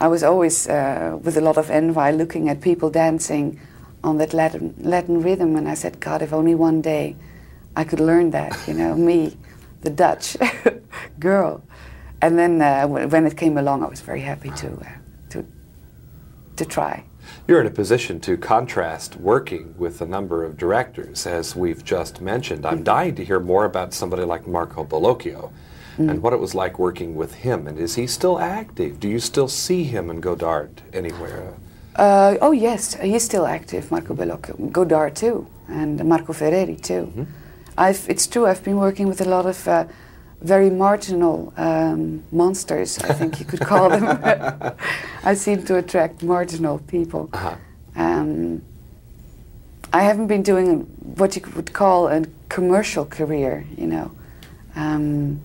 [0.00, 3.60] I was always uh, with a lot of envy looking at people dancing
[4.02, 7.16] on that Latin, Latin rhythm, and I said, God, if only one day
[7.76, 8.58] I could learn that.
[8.66, 9.36] You know, me,
[9.82, 10.36] the Dutch
[11.18, 11.62] girl.
[12.22, 14.84] And then uh, when it came along, I was very happy to uh,
[15.30, 15.46] to
[16.56, 17.04] to try.
[17.48, 22.20] You're in a position to contrast working with a number of directors, as we've just
[22.20, 22.64] mentioned.
[22.64, 25.50] I'm dying to hear more about somebody like Marco Bellocchio
[25.98, 27.66] and what it was like working with him.
[27.66, 29.00] And is he still active?
[29.00, 31.54] Do you still see him in Godard anywhere?
[31.96, 37.26] Uh, oh yes, he's still active, Marco Bellocchio, Godard too, and Marco Ferreri too.
[37.76, 39.86] I've, it's true, I've been working with a lot of uh,
[40.40, 44.04] very marginal um, monsters, I think you could call them.
[45.24, 47.30] I seem to attract marginal people.
[47.94, 48.62] Um,
[49.92, 50.80] I haven't been doing
[51.16, 54.10] what you would call a commercial career, you know,
[54.76, 55.40] um,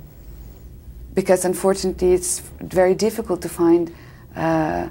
[1.14, 3.94] because unfortunately it's very difficult to find
[4.36, 4.90] uh,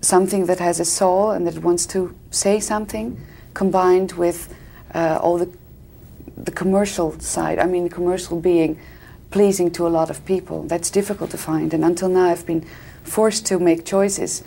[0.00, 3.20] something that has a soul and that wants to say something,
[3.54, 4.54] combined with
[4.94, 5.50] uh, all the
[6.36, 7.58] the commercial side.
[7.58, 8.78] I mean, commercial being
[9.36, 10.58] pleasing to a lot of people.
[10.72, 12.64] That's difficult to find, and until now, I've been
[13.04, 14.42] forced to make choices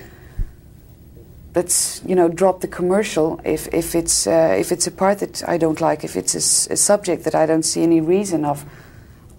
[1.55, 5.35] let's you know drop the commercial if if it's uh, if it's a part that
[5.53, 8.65] I don't like, if it's a subject that I don't see any reason of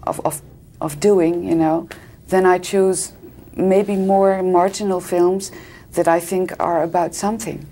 [0.03, 0.41] of of
[0.79, 1.87] of doing, you know,
[2.27, 3.11] then I choose
[3.55, 5.51] maybe more marginal films
[5.93, 7.65] that I think are about something.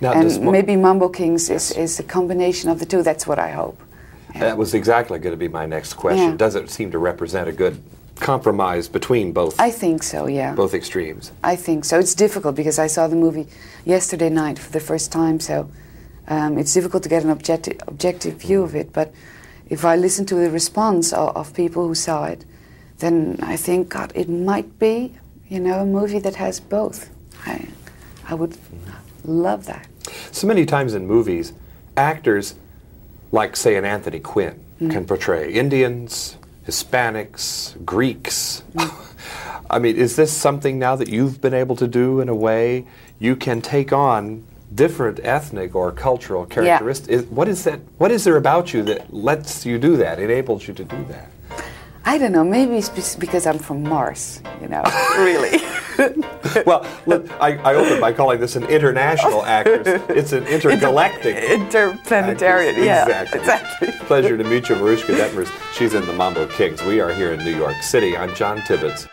[0.00, 3.02] Now, and maybe Mambo Kings is, is a combination of the two.
[3.02, 3.78] That's what I hope.
[4.40, 6.30] That was exactly going to be my next question.
[6.30, 6.36] Yeah.
[6.36, 7.82] Does it seem to represent a good
[8.16, 10.54] compromise between both I think so, yeah.
[10.54, 11.32] both extremes?
[11.44, 11.98] I think so.
[11.98, 13.46] It's difficult because I saw the movie
[13.84, 15.70] yesterday night for the first time, so
[16.28, 18.92] um, it's difficult to get an objective, objective view of it.
[18.92, 19.12] But
[19.68, 22.44] if I listen to the response of, of people who saw it,
[22.98, 25.14] then I think, God, it might be,
[25.48, 27.10] you know, a movie that has both.
[27.44, 27.68] I,
[28.28, 28.56] I would
[29.24, 29.86] love that.
[30.32, 31.52] So many times in movies,
[31.96, 32.54] actors,
[33.32, 34.90] like say an Anthony Quinn, Mm.
[34.90, 38.62] can portray Indians, Hispanics, Greeks.
[38.74, 38.92] Mm.
[39.70, 42.84] I mean, is this something now that you've been able to do in a way
[43.18, 47.08] you can take on different ethnic or cultural characteristics?
[47.08, 47.80] Is, what is that?
[47.98, 51.30] What is there about you that lets you do that, enables you to do that?
[52.08, 54.84] I don't know, maybe it's because I'm from Mars, you know,
[55.18, 55.58] really.
[56.64, 59.88] well, look, I, I opened by calling this an international actress.
[60.08, 61.34] It's an intergalactic.
[61.36, 62.86] Interplanetary, actress.
[62.86, 63.02] yeah.
[63.22, 63.40] Exactly.
[63.40, 63.92] Exactly.
[64.06, 65.50] Pleasure to meet you, Maruschka Detmers.
[65.74, 66.80] She's in the Mambo Kings.
[66.84, 68.16] We are here in New York City.
[68.16, 69.08] I'm John Tibbetts.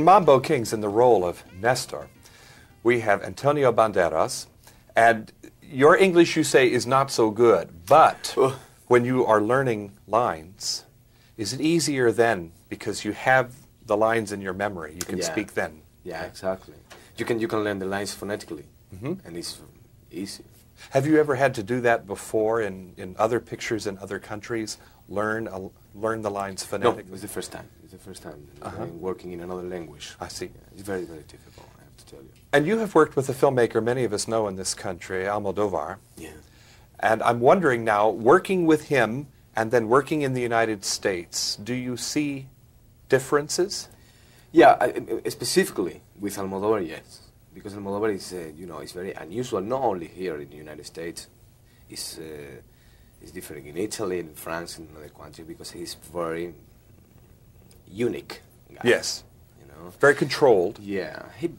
[0.00, 2.08] In Mambo Kings, in the role of Nestor,
[2.82, 4.46] we have Antonio Banderas,
[4.96, 5.30] and
[5.62, 8.34] your English, you say, is not so good, but
[8.86, 10.86] when you are learning lines,
[11.36, 14.94] is it easier then because you have the lines in your memory?
[14.94, 15.30] You can Yeah.
[15.32, 15.82] speak then.
[16.02, 16.76] Yeah, exactly.
[17.18, 19.18] You can you can learn the lines phonetically, Mhm.
[19.26, 19.60] and it's
[20.10, 20.44] easy.
[20.96, 24.78] Have you ever had to do that before in, in other pictures in other countries?
[25.10, 27.02] Learn a, learn the lines phonetically?
[27.02, 27.68] No, it was the first time.
[27.92, 28.86] It's the first time Uh-huh.
[29.00, 30.14] Working in another language.
[30.20, 30.46] I see.
[30.46, 32.30] Yeah, it's very, very difficult, I have to tell you.
[32.52, 35.96] And you have worked with a filmmaker many of us know in this country, Almodovar.
[36.16, 36.30] Yeah.
[37.00, 39.26] And I'm wondering now, working with him
[39.56, 42.46] and then working in the United States, do you see
[43.08, 43.88] differences?
[44.52, 47.22] Yeah, I, specifically with Almodovar, yes,
[47.52, 49.62] because Almodovar is, uh, you know, it's very unusual.
[49.62, 51.26] Not only here in the United States,
[51.88, 56.54] it's uh, it's different in Italy, in France, and other countries because he's very
[57.92, 58.40] unique.
[58.72, 59.24] Guy, Yes.
[59.60, 59.90] you know.
[60.00, 60.78] Very controlled.
[60.78, 61.50] Yeah, he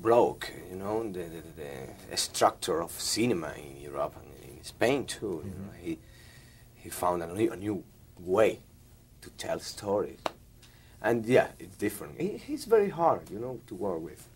[0.00, 1.24] broke, you know, the,
[1.56, 1.70] the,
[2.10, 5.42] the structure of cinema in Europe and in Spain too.
[5.44, 5.98] You know, he
[6.76, 7.82] he found a new, a new
[8.20, 8.60] way
[9.20, 10.20] to tell stories,
[11.02, 12.20] and yeah, it's different.
[12.20, 14.28] He, he's very hard, you know, to work with,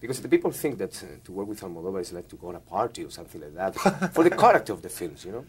[0.00, 2.54] because the people think that uh, to work with Almodovar is like to go on
[2.54, 3.74] a party or something like that
[4.14, 5.44] for the character of the films, you know.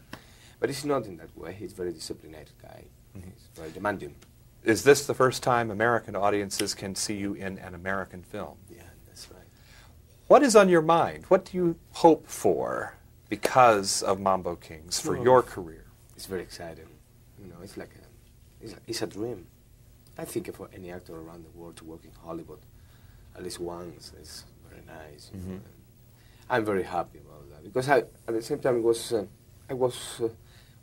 [0.58, 1.52] But it's not in that way.
[1.58, 2.84] He's a very disciplined guy.
[3.14, 4.14] He's very demanding.
[4.64, 8.56] Is this the first time American audiences can see you in an American film?
[8.68, 9.42] Yeah, that's right.
[10.28, 11.24] What is on your mind?
[11.28, 12.94] What do you hope for
[13.28, 15.22] because of Mambo Kings for Oh.
[15.22, 15.84] your career?
[16.16, 16.88] It's very exciting.
[17.42, 19.46] You know, it's like a, it's, a- it's a dream.
[20.18, 22.58] I think for any actor around the world to work in Hollywood
[23.36, 25.30] at least once is very nice.
[25.32, 25.62] know, and
[26.50, 29.24] I'm very happy about that because I, at the same time, it was uh,
[29.70, 30.28] I was uh,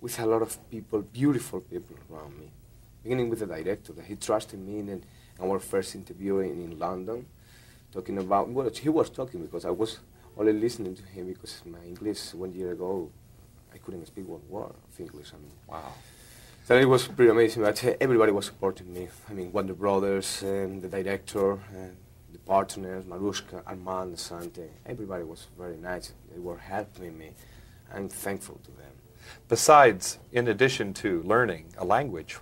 [0.02, 2.50] with a lot of people, beautiful people around me.
[3.08, 5.02] Beginning with the director, that he trusted me in
[5.42, 7.26] our first interview in, in London,
[7.94, 10.00] talking about well, he was talking because I was
[10.38, 13.10] only listening to him because my English one year ago
[13.74, 15.32] I couldn't speak one word of English.
[15.34, 15.94] I mean, wow.
[16.66, 17.64] So it was pretty amazing.
[17.64, 19.08] But everybody was supporting me.
[19.30, 21.94] I mean, Warner Brothers, um, the director, uh,
[22.34, 24.68] the partners, Maruschka, Armand, Assante.
[24.86, 26.12] Everybody was very nice.
[26.30, 27.30] They were helping me.
[27.94, 28.92] I'm thankful to them.
[29.48, 32.40] Besides, in addition to learning a language,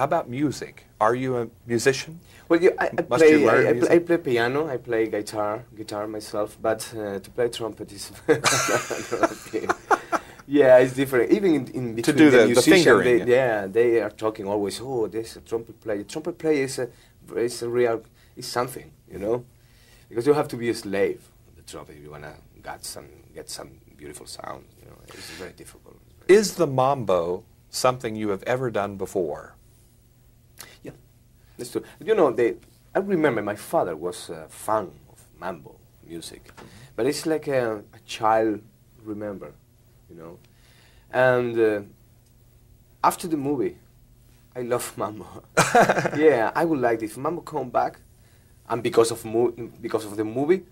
[0.00, 0.86] how about music?
[0.98, 2.20] Are you a musician?
[2.48, 3.32] Well, yeah, I, I Must play.
[3.32, 4.66] you learn I, I, play, I play piano.
[4.66, 6.56] I play guitar, guitar myself.
[6.60, 8.10] But uh, to play trumpet is.
[10.46, 11.30] Yeah, it's different.
[11.30, 14.80] Even in, in between do the- the fingering, they, yeah, they are talking always.
[14.82, 16.02] Oh, there's a trumpet player.
[16.02, 16.88] Trumpet player is a,
[17.36, 18.02] is a real,
[18.36, 19.44] is something, you know,
[20.08, 23.06] because you have to be a slave of the trumpet if you wanna get some
[23.32, 24.64] get some beautiful sound.
[24.80, 25.94] You know, it's very difficult.
[26.26, 29.54] Is the mambo something you have ever done before?
[31.60, 31.84] That's true.
[32.02, 32.54] You know, they,
[32.94, 35.76] I remember my father was a fan of mambo
[36.06, 36.50] music,
[36.96, 38.62] but it's like a, a child
[39.04, 39.52] remember,
[40.08, 40.38] you know.
[41.12, 41.80] And uh,
[43.04, 43.76] after the movie,
[44.56, 45.26] I love mambo.
[46.16, 48.00] yeah, I would like if mambo come back,
[48.70, 50.62] and because of mo- because of the movie,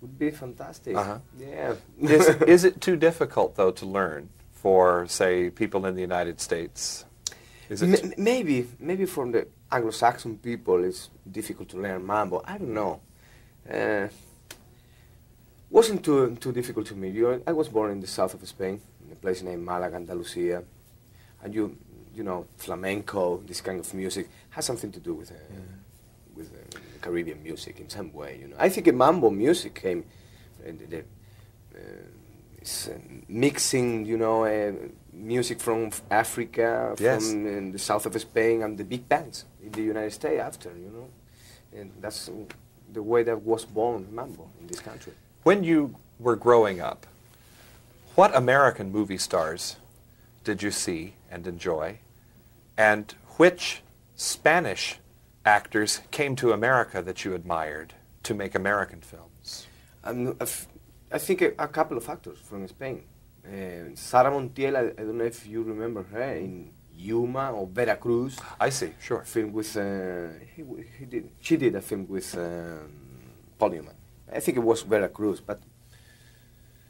[0.00, 0.96] would be fantastic.
[0.96, 1.18] Uh-huh.
[1.38, 1.74] Yeah.
[2.00, 7.04] is, is it too difficult, though, to learn for, say, people in the United States?
[7.68, 12.42] Is it maybe, maybe from the Anglo-Saxon people, it's difficult to learn mambo.
[12.44, 13.00] I don't know.
[13.68, 14.08] Uh,
[15.70, 17.08] wasn't too too difficult to me.
[17.08, 20.62] You, I was born in the south of Spain, in a place named Malaga, Andalusia,
[21.42, 21.76] and you
[22.14, 25.34] you know flamenco, this kind of music has something to do with uh,
[26.36, 28.38] with uh, Caribbean music in some way.
[28.40, 30.04] You know, I think mambo music came.
[30.62, 32.06] Uh, the, the, uh,
[32.58, 34.72] it's, uh, mixing, you know, uh,
[35.12, 37.30] music from Africa, Yes.
[37.30, 40.90] from the south of Spain, and the big bands in the United States after, you
[40.90, 41.08] know,
[41.78, 42.30] and that's
[42.92, 45.12] the way that was born mambo in this country.
[45.42, 47.06] When you were growing up,
[48.14, 49.76] what American movie stars
[50.44, 51.98] did you see and enjoy?
[52.76, 53.82] And which
[54.16, 54.98] Spanish
[55.44, 57.94] actors came to America that you admired
[58.24, 59.66] to make American films?
[60.04, 60.36] Um,
[61.10, 63.02] I think a, a couple of actors from Spain.
[63.46, 68.38] Uh, Sara Montiel, I, I don't know if you remember her in Yuma or Veracruz.
[68.60, 69.22] I see, sure.
[69.24, 70.62] Film with uh, he,
[70.98, 72.92] he did she did a film with um,
[73.58, 73.94] Paul Newman.
[74.32, 75.60] I think it was Veracruz, but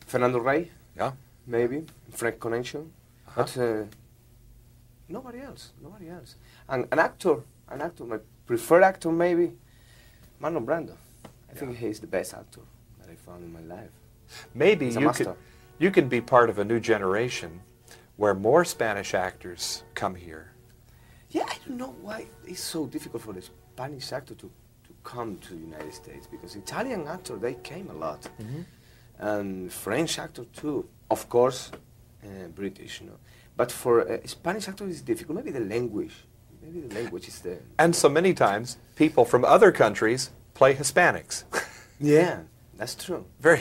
[0.06, 1.12] Fernando Rey, Yeah.
[1.46, 2.92] maybe French Connection,
[3.28, 3.42] Uh-huh.
[3.42, 3.84] but uh,
[5.08, 6.36] nobody else, nobody else.
[6.68, 7.36] And an actor,
[7.68, 9.52] an actor, my preferred actor maybe,
[10.40, 10.96] Marlon Brando.
[11.50, 12.60] I think he's the best actor
[13.00, 13.90] that I found in my life.
[14.54, 15.24] Maybe He's a you master.
[15.24, 15.36] could,
[15.82, 17.60] you can be part of a new generation
[18.16, 20.52] where more Spanish actors come here.
[21.30, 24.46] Yeah, I don't know why it's so difficult for the Spanish actor to,
[24.86, 28.28] to come to the United States because Italian actor they came a lot,
[29.18, 30.88] and French actor too.
[31.10, 31.72] Of course,
[32.24, 33.18] uh, British, you know.
[33.56, 35.36] But for uh, Spanish actor it's difficult.
[35.38, 36.14] Maybe the language.
[36.62, 37.59] Maybe the language is the.
[37.76, 41.42] And so many times, people from other countries play Hispanics.
[42.04, 42.40] Yeah,
[42.76, 43.24] that's true.
[43.38, 43.60] Very,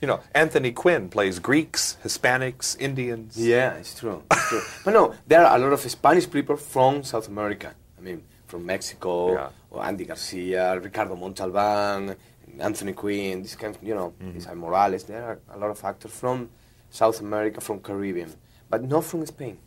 [0.00, 3.36] you know, Anthony Quinn plays Greeks, Hispanics, Indians.
[3.36, 4.22] Yeah, it's true.
[4.30, 4.62] It's true.
[4.84, 7.74] but no, there are a lot of Spanish people from South America.
[7.98, 9.48] I mean, from Mexico, Yeah.
[9.70, 12.14] or Andy Garcia, Ricardo Montalban,
[12.60, 14.38] Anthony Quinn, this kind of, you know, Mm-hmm.
[14.38, 15.04] Isabel Morales.
[15.04, 16.48] There are a lot of actors from
[16.90, 18.32] South America, from Caribbean,
[18.70, 19.58] but not from Spain.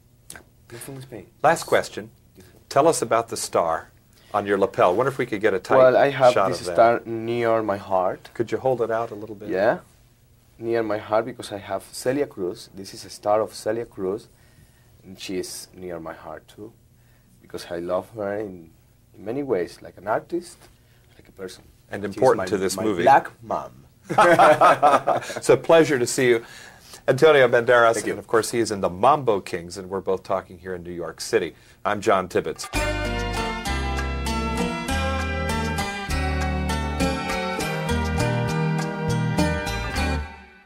[0.72, 1.28] Not from Spain.
[1.44, 2.10] Last question.
[2.70, 3.92] Tell us about the star
[4.34, 4.96] on your lapel.
[4.96, 8.30] Wonder if we could get a tight well, I have this star near my heart.
[8.34, 9.50] Could you hold it out a little bit?
[9.50, 9.80] Yeah,
[10.62, 12.70] near my heart because I have Celia Cruz.
[12.74, 14.28] This is a star of Celia Cruz,
[15.04, 16.72] and she is near my heart too,
[17.42, 18.70] because I love her in,
[19.14, 20.58] in many ways, like an artist,
[21.18, 21.64] like a person.
[21.90, 23.04] And She's important my- to this my movie.
[23.04, 23.86] Black mom.
[24.10, 26.46] it's a pleasure to see you.
[27.08, 28.12] Antonio Banderas, Thank you.
[28.14, 30.84] and of course, he is in the Mambo Kings, and we're both talking here in
[30.84, 31.56] New York City.
[31.84, 32.68] I'm John Tibbetts.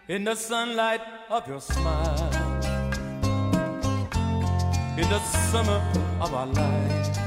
[0.08, 1.02] In the sunlight
[1.32, 2.30] of your smile,
[4.98, 5.20] in the
[5.50, 5.82] summer
[6.22, 7.18] of our life,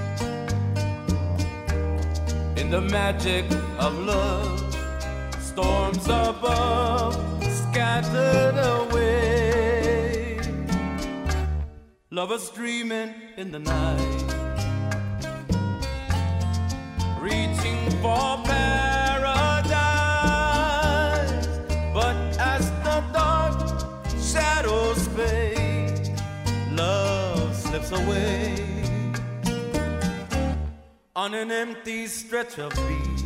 [2.57, 3.45] in the magic
[3.81, 4.61] of love,
[5.41, 10.39] storms above scattered away,
[12.13, 14.23] lovers dreaming in the night,
[17.21, 18.88] reaching for paradise.
[27.89, 28.55] Slips away
[31.16, 33.23] on an empty stretch of beach.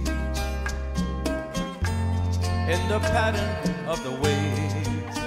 [2.68, 5.18] In the pattern of the waves,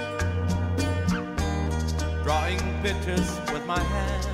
[2.24, 4.26] drawing pictures with my hand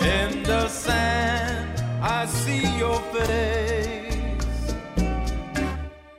[0.00, 1.80] in the sand.
[2.02, 4.74] I see your face,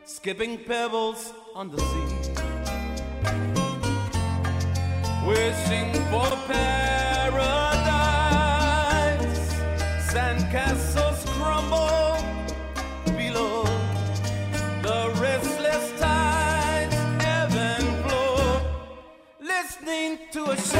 [0.05, 2.09] skipping pebbles on the sea,
[5.27, 7.62] wishing for paradise.
[20.33, 20.72] To a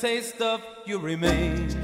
[0.00, 1.76] taste of you remains,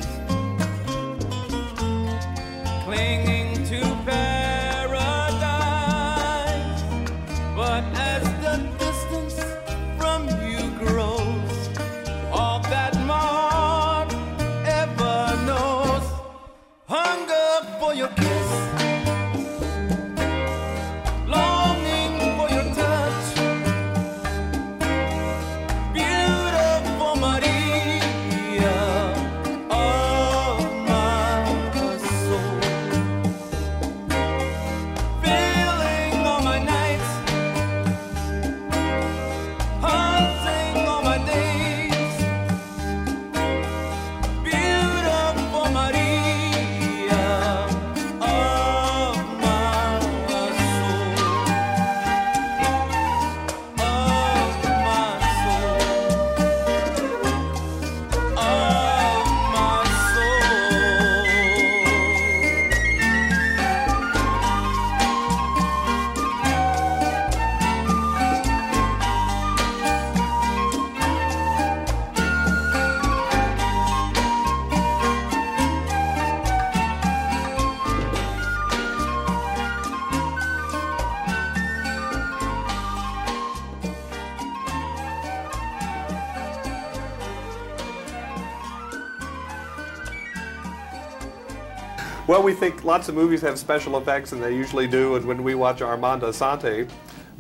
[92.46, 95.16] we think lots of movies have special effects, and they usually do.
[95.16, 96.88] And when we watch Armand Assante,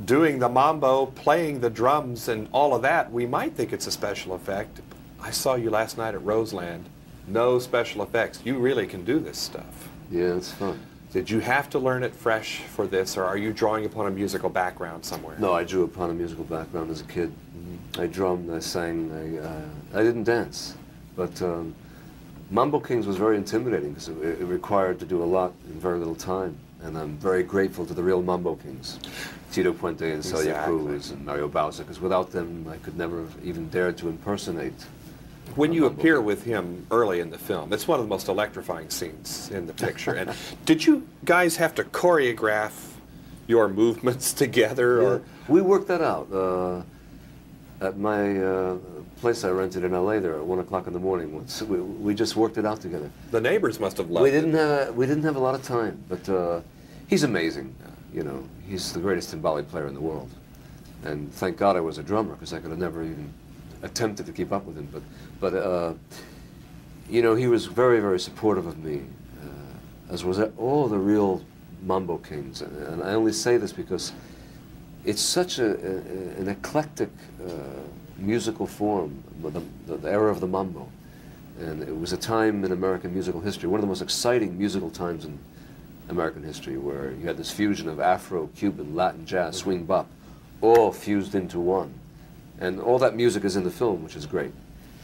[0.04, 3.92] doing the mambo, playing the drums, and all of that, we might think it's a
[3.92, 4.80] special effect.
[5.20, 6.86] I saw you last night at Roseland.
[7.28, 8.40] No special effects.
[8.44, 9.88] You really can do this stuff.
[10.10, 10.80] Yeah, it's fun.
[11.12, 14.10] Did you have to learn it fresh for this, or are you drawing upon a
[14.10, 15.38] musical background somewhere?
[15.38, 17.32] No, I drew upon a musical background as a kid.
[17.96, 20.74] I drummed, I sang, I, uh, I didn't dance.
[21.14, 21.76] But um,
[22.50, 25.98] Mambo Kings was very intimidating because it, it required to do a lot in very
[25.98, 26.56] little time.
[26.82, 29.00] And I'm very grateful to the real Mambo Kings,
[29.50, 30.78] Tito Puente and Celia Exactly.
[30.84, 34.74] Cruz and Mario Bauza, because without them I could never have even dared to impersonate.
[35.54, 38.90] When you appear with him early in the film, it's one of the most electrifying
[38.90, 40.12] scenes in the picture.
[40.12, 40.32] and
[40.64, 42.72] did you guys have to choreograph
[43.46, 46.30] your movements together, or we worked that out.
[46.32, 46.82] Uh,
[47.80, 48.76] at my uh,
[49.20, 51.34] place I rented in LA there at one o'clock in the morning.
[51.34, 53.10] Once we, we just worked it out together.
[53.30, 55.62] the neighbors must have loved We didn't have a, we didn't have a lot of
[55.62, 56.60] time, but uh,
[57.08, 57.74] he's amazing.
[58.14, 60.30] You know, he's the greatest timbale player in the world,
[61.04, 63.32] and thank God I was a drummer because I could have never even
[63.82, 64.88] attempted to keep up with him.
[64.90, 65.02] But
[65.40, 65.94] but uh,
[67.10, 69.02] you know, he was very very supportive of me,
[69.42, 71.44] uh, as was all the real
[71.82, 74.12] Mambo Kings, and, and I only say this because
[75.06, 75.96] it's such a, a,
[76.40, 77.10] an eclectic
[77.42, 77.52] uh,
[78.18, 80.88] musical form, the, the, the era of the mambo.
[81.60, 84.90] And it was a time in American musical history, one of the most exciting musical
[84.90, 85.38] times in
[86.08, 90.08] American history, where you had this fusion of Afro, Cuban, Latin, jazz, swing, bop,
[90.60, 91.94] all fused into one.
[92.58, 94.52] And all that music is in the film, which is great.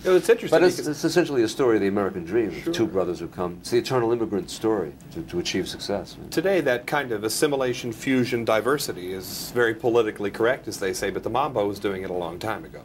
[0.05, 0.59] It was interesting.
[0.59, 3.59] But it's, it's essentially a story of the American dream, of two brothers who come.
[3.61, 6.17] It's the eternal immigrant story to, to achieve success.
[6.31, 11.23] Today, that kind of assimilation, fusion, diversity is very politically correct, as they say, but
[11.23, 12.83] the mambo was doing it a long time ago.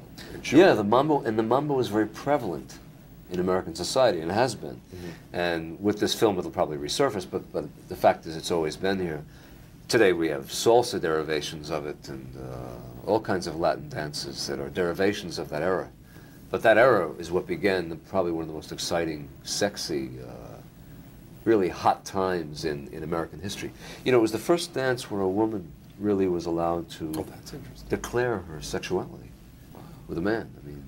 [0.51, 2.77] Yeah, the mambo and the mambo is very prevalent
[3.31, 4.79] in American society and has been.
[5.33, 7.25] And with this film, it'll probably resurface.
[7.29, 9.23] But but the fact is, it's always been here.
[9.87, 14.59] Today we have salsa derivations of it and uh, all kinds of Latin dances that
[14.59, 15.89] are derivations of that era.
[16.49, 20.55] But that era is what began the, probably one of the most exciting, sexy, uh,
[21.43, 23.71] really hot times in, in American history.
[24.03, 27.25] You know, it was the first dance where a woman really was allowed to
[27.89, 29.29] declare her sexuality
[30.07, 30.49] with a man.
[30.61, 30.83] I mean,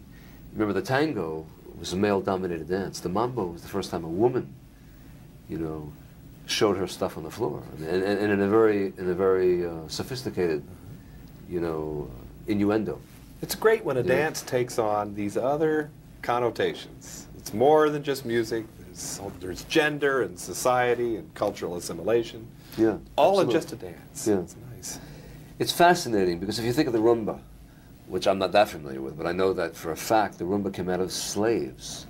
[0.54, 1.46] remember the tango
[1.78, 3.00] was a male-dominated dance.
[3.00, 4.54] The mambo was the first time a woman,
[5.50, 5.92] you know,
[6.46, 9.66] showed her stuff on the floor, and, and, and in a very in a very
[9.66, 10.64] uh, sophisticated,
[11.50, 12.10] you know,
[12.48, 13.00] innuendo.
[13.42, 14.16] It's great when a Yeah.
[14.16, 15.90] dance takes on these other
[16.22, 17.28] connotations.
[17.38, 18.66] It's more than just music.
[18.80, 22.46] There's, there's gender and society and cultural assimilation.
[22.78, 24.28] Yeah, All in just a dance.
[24.28, 24.40] Yeah.
[24.40, 25.00] It's nice.
[25.58, 27.40] It's fascinating because if you think of the rumba,
[28.08, 30.74] which I'm not that familiar with, but I know that for a fact the rumba
[30.74, 32.08] came out of slaves.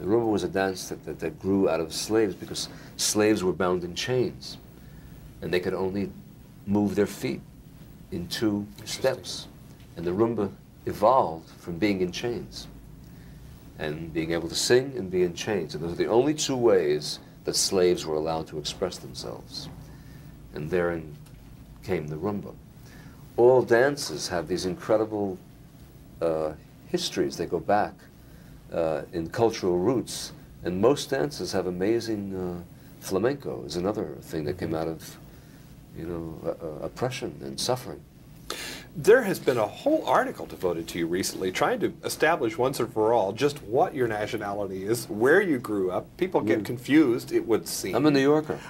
[0.00, 3.52] The rumba was a dance that, that, that grew out of slaves because slaves were
[3.52, 4.56] bound in chains
[5.42, 6.10] and they could only
[6.66, 7.40] move their feet
[8.10, 9.46] in two steps.
[9.96, 10.50] And the rumba
[10.86, 12.66] evolved from being in chains
[13.78, 15.74] and being able to sing and be in chains.
[15.74, 19.68] And those are the only two ways that slaves were allowed to express themselves.
[20.54, 21.16] And therein
[21.82, 22.54] came the rumba.
[23.36, 25.38] All dances have these incredible
[26.20, 26.52] uh,
[26.88, 27.36] histories.
[27.36, 27.94] They go back
[28.72, 30.32] uh, in cultural roots.
[30.64, 32.62] And most dances have amazing uh,
[33.00, 35.16] flamenco is another thing that came out of,
[35.96, 38.00] you know, uh, uh, oppression and suffering.
[38.94, 42.92] There has been a whole article devoted to you recently trying to establish once and
[42.92, 46.14] for all just what your nationality is, where you grew up.
[46.18, 47.92] People get confused, it would seem.
[47.92, 47.96] Mm.
[47.96, 48.58] I'm a New Yorker.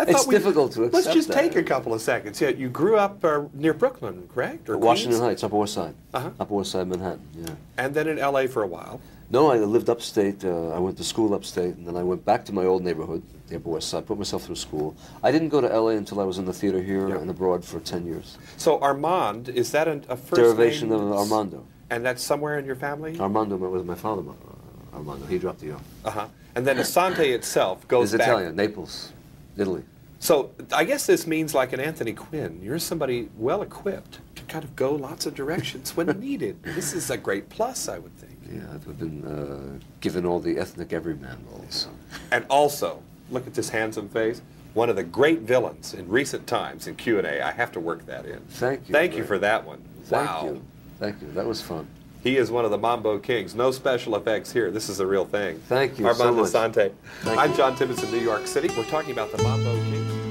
[0.00, 1.40] It's we- difficult to Let's just that.
[1.40, 2.40] take a couple of seconds.
[2.40, 4.68] Yeah, you grew up uh, near Brooklyn, correct?
[4.68, 5.40] Or Washington Queens?
[5.40, 5.94] Heights, Upper West Side.
[6.12, 6.30] Uh-huh.
[6.40, 7.54] Upper West Side, Manhattan, yeah.
[7.78, 8.46] And then in L.A.
[8.48, 9.00] for a while.
[9.30, 10.44] No, I lived upstate.
[10.44, 13.22] Uh, I went to school upstate, and then I went back to my old neighborhood,
[13.56, 14.96] Upper West Side, put myself through school.
[15.22, 17.80] I didn't go to LA until I was in the theater here and abroad for
[17.80, 18.38] 10 years.
[18.56, 21.00] So Armand, is that a, a first Derivation name?
[21.00, 21.64] of Armando.
[21.90, 23.18] And that's somewhere in your family?
[23.20, 25.26] Armando was my father, uh, Armando.
[25.26, 25.80] He dropped the O.
[26.04, 26.26] Uh-huh.
[26.54, 28.22] And then Assante itself goes back.
[28.22, 29.12] Italian, Naples,
[29.56, 29.82] Italy.
[30.18, 34.62] So I guess this means like an Anthony Quinn, you're somebody well equipped to kind
[34.62, 36.62] of go lots of directions when needed.
[36.62, 38.38] This is a great plus, I would think.
[38.48, 41.88] Yeah, I've been uh, given all the ethnic everyman roles.
[42.30, 43.02] And also,
[43.32, 44.42] look at this handsome face.
[44.74, 47.42] One of the great villains in recent times in Q&A.
[47.42, 48.40] I have to work that in.
[48.48, 48.92] Thank you.
[48.92, 49.82] Thank you for that one.
[50.04, 50.44] Thank wow.
[50.44, 50.62] you.
[50.98, 51.30] Thank you.
[51.32, 51.86] That was fun.
[52.22, 53.54] He is one of the Mambo Kings.
[53.54, 54.70] No special effects here.
[54.70, 55.58] This is the real thing.
[55.68, 56.52] Thank you so Armando much.
[56.52, 56.92] Assante.
[57.22, 57.56] Thank I'm you.
[57.56, 58.70] John Tibbetts in New York City.
[58.76, 60.21] We're talking about the Mambo Kings.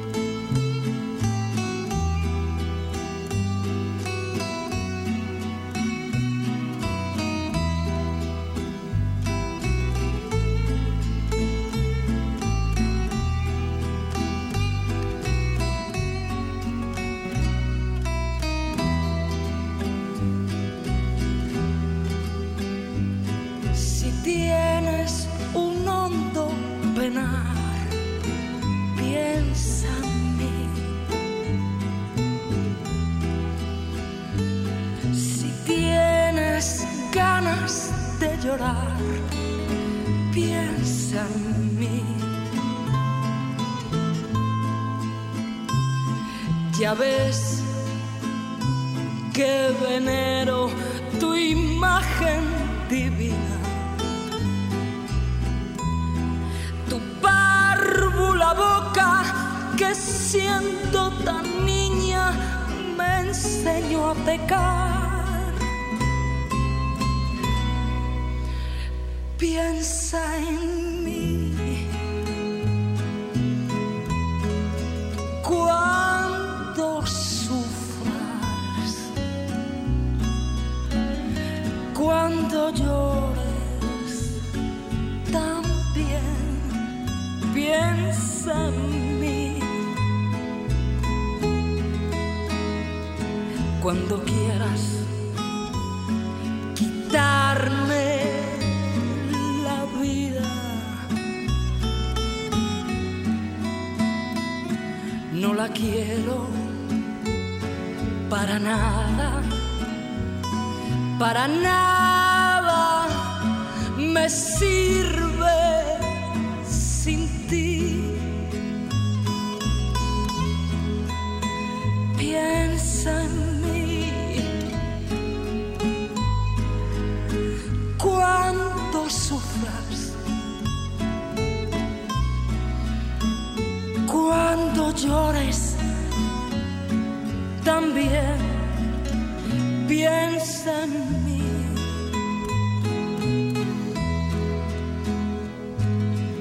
[140.02, 140.94] Piensa en
[141.26, 141.44] mí.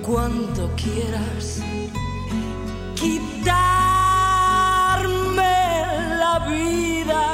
[0.08, 1.44] Cuando quieras
[3.00, 3.54] quitarme
[6.22, 7.24] la vida,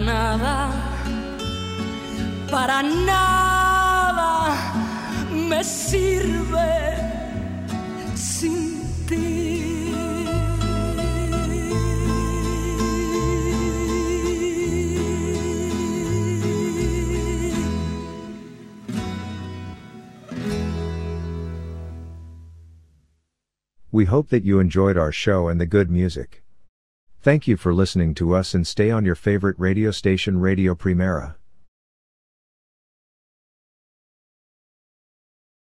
[0.00, 0.72] Nada,
[2.50, 4.56] para nada
[5.30, 6.96] me sirve
[8.14, 9.60] sin ti.
[23.92, 26.42] We hope that you enjoyed our show and the good music.
[27.22, 31.36] Thank you for listening to us and stay on your favorite radio station Radio Primera.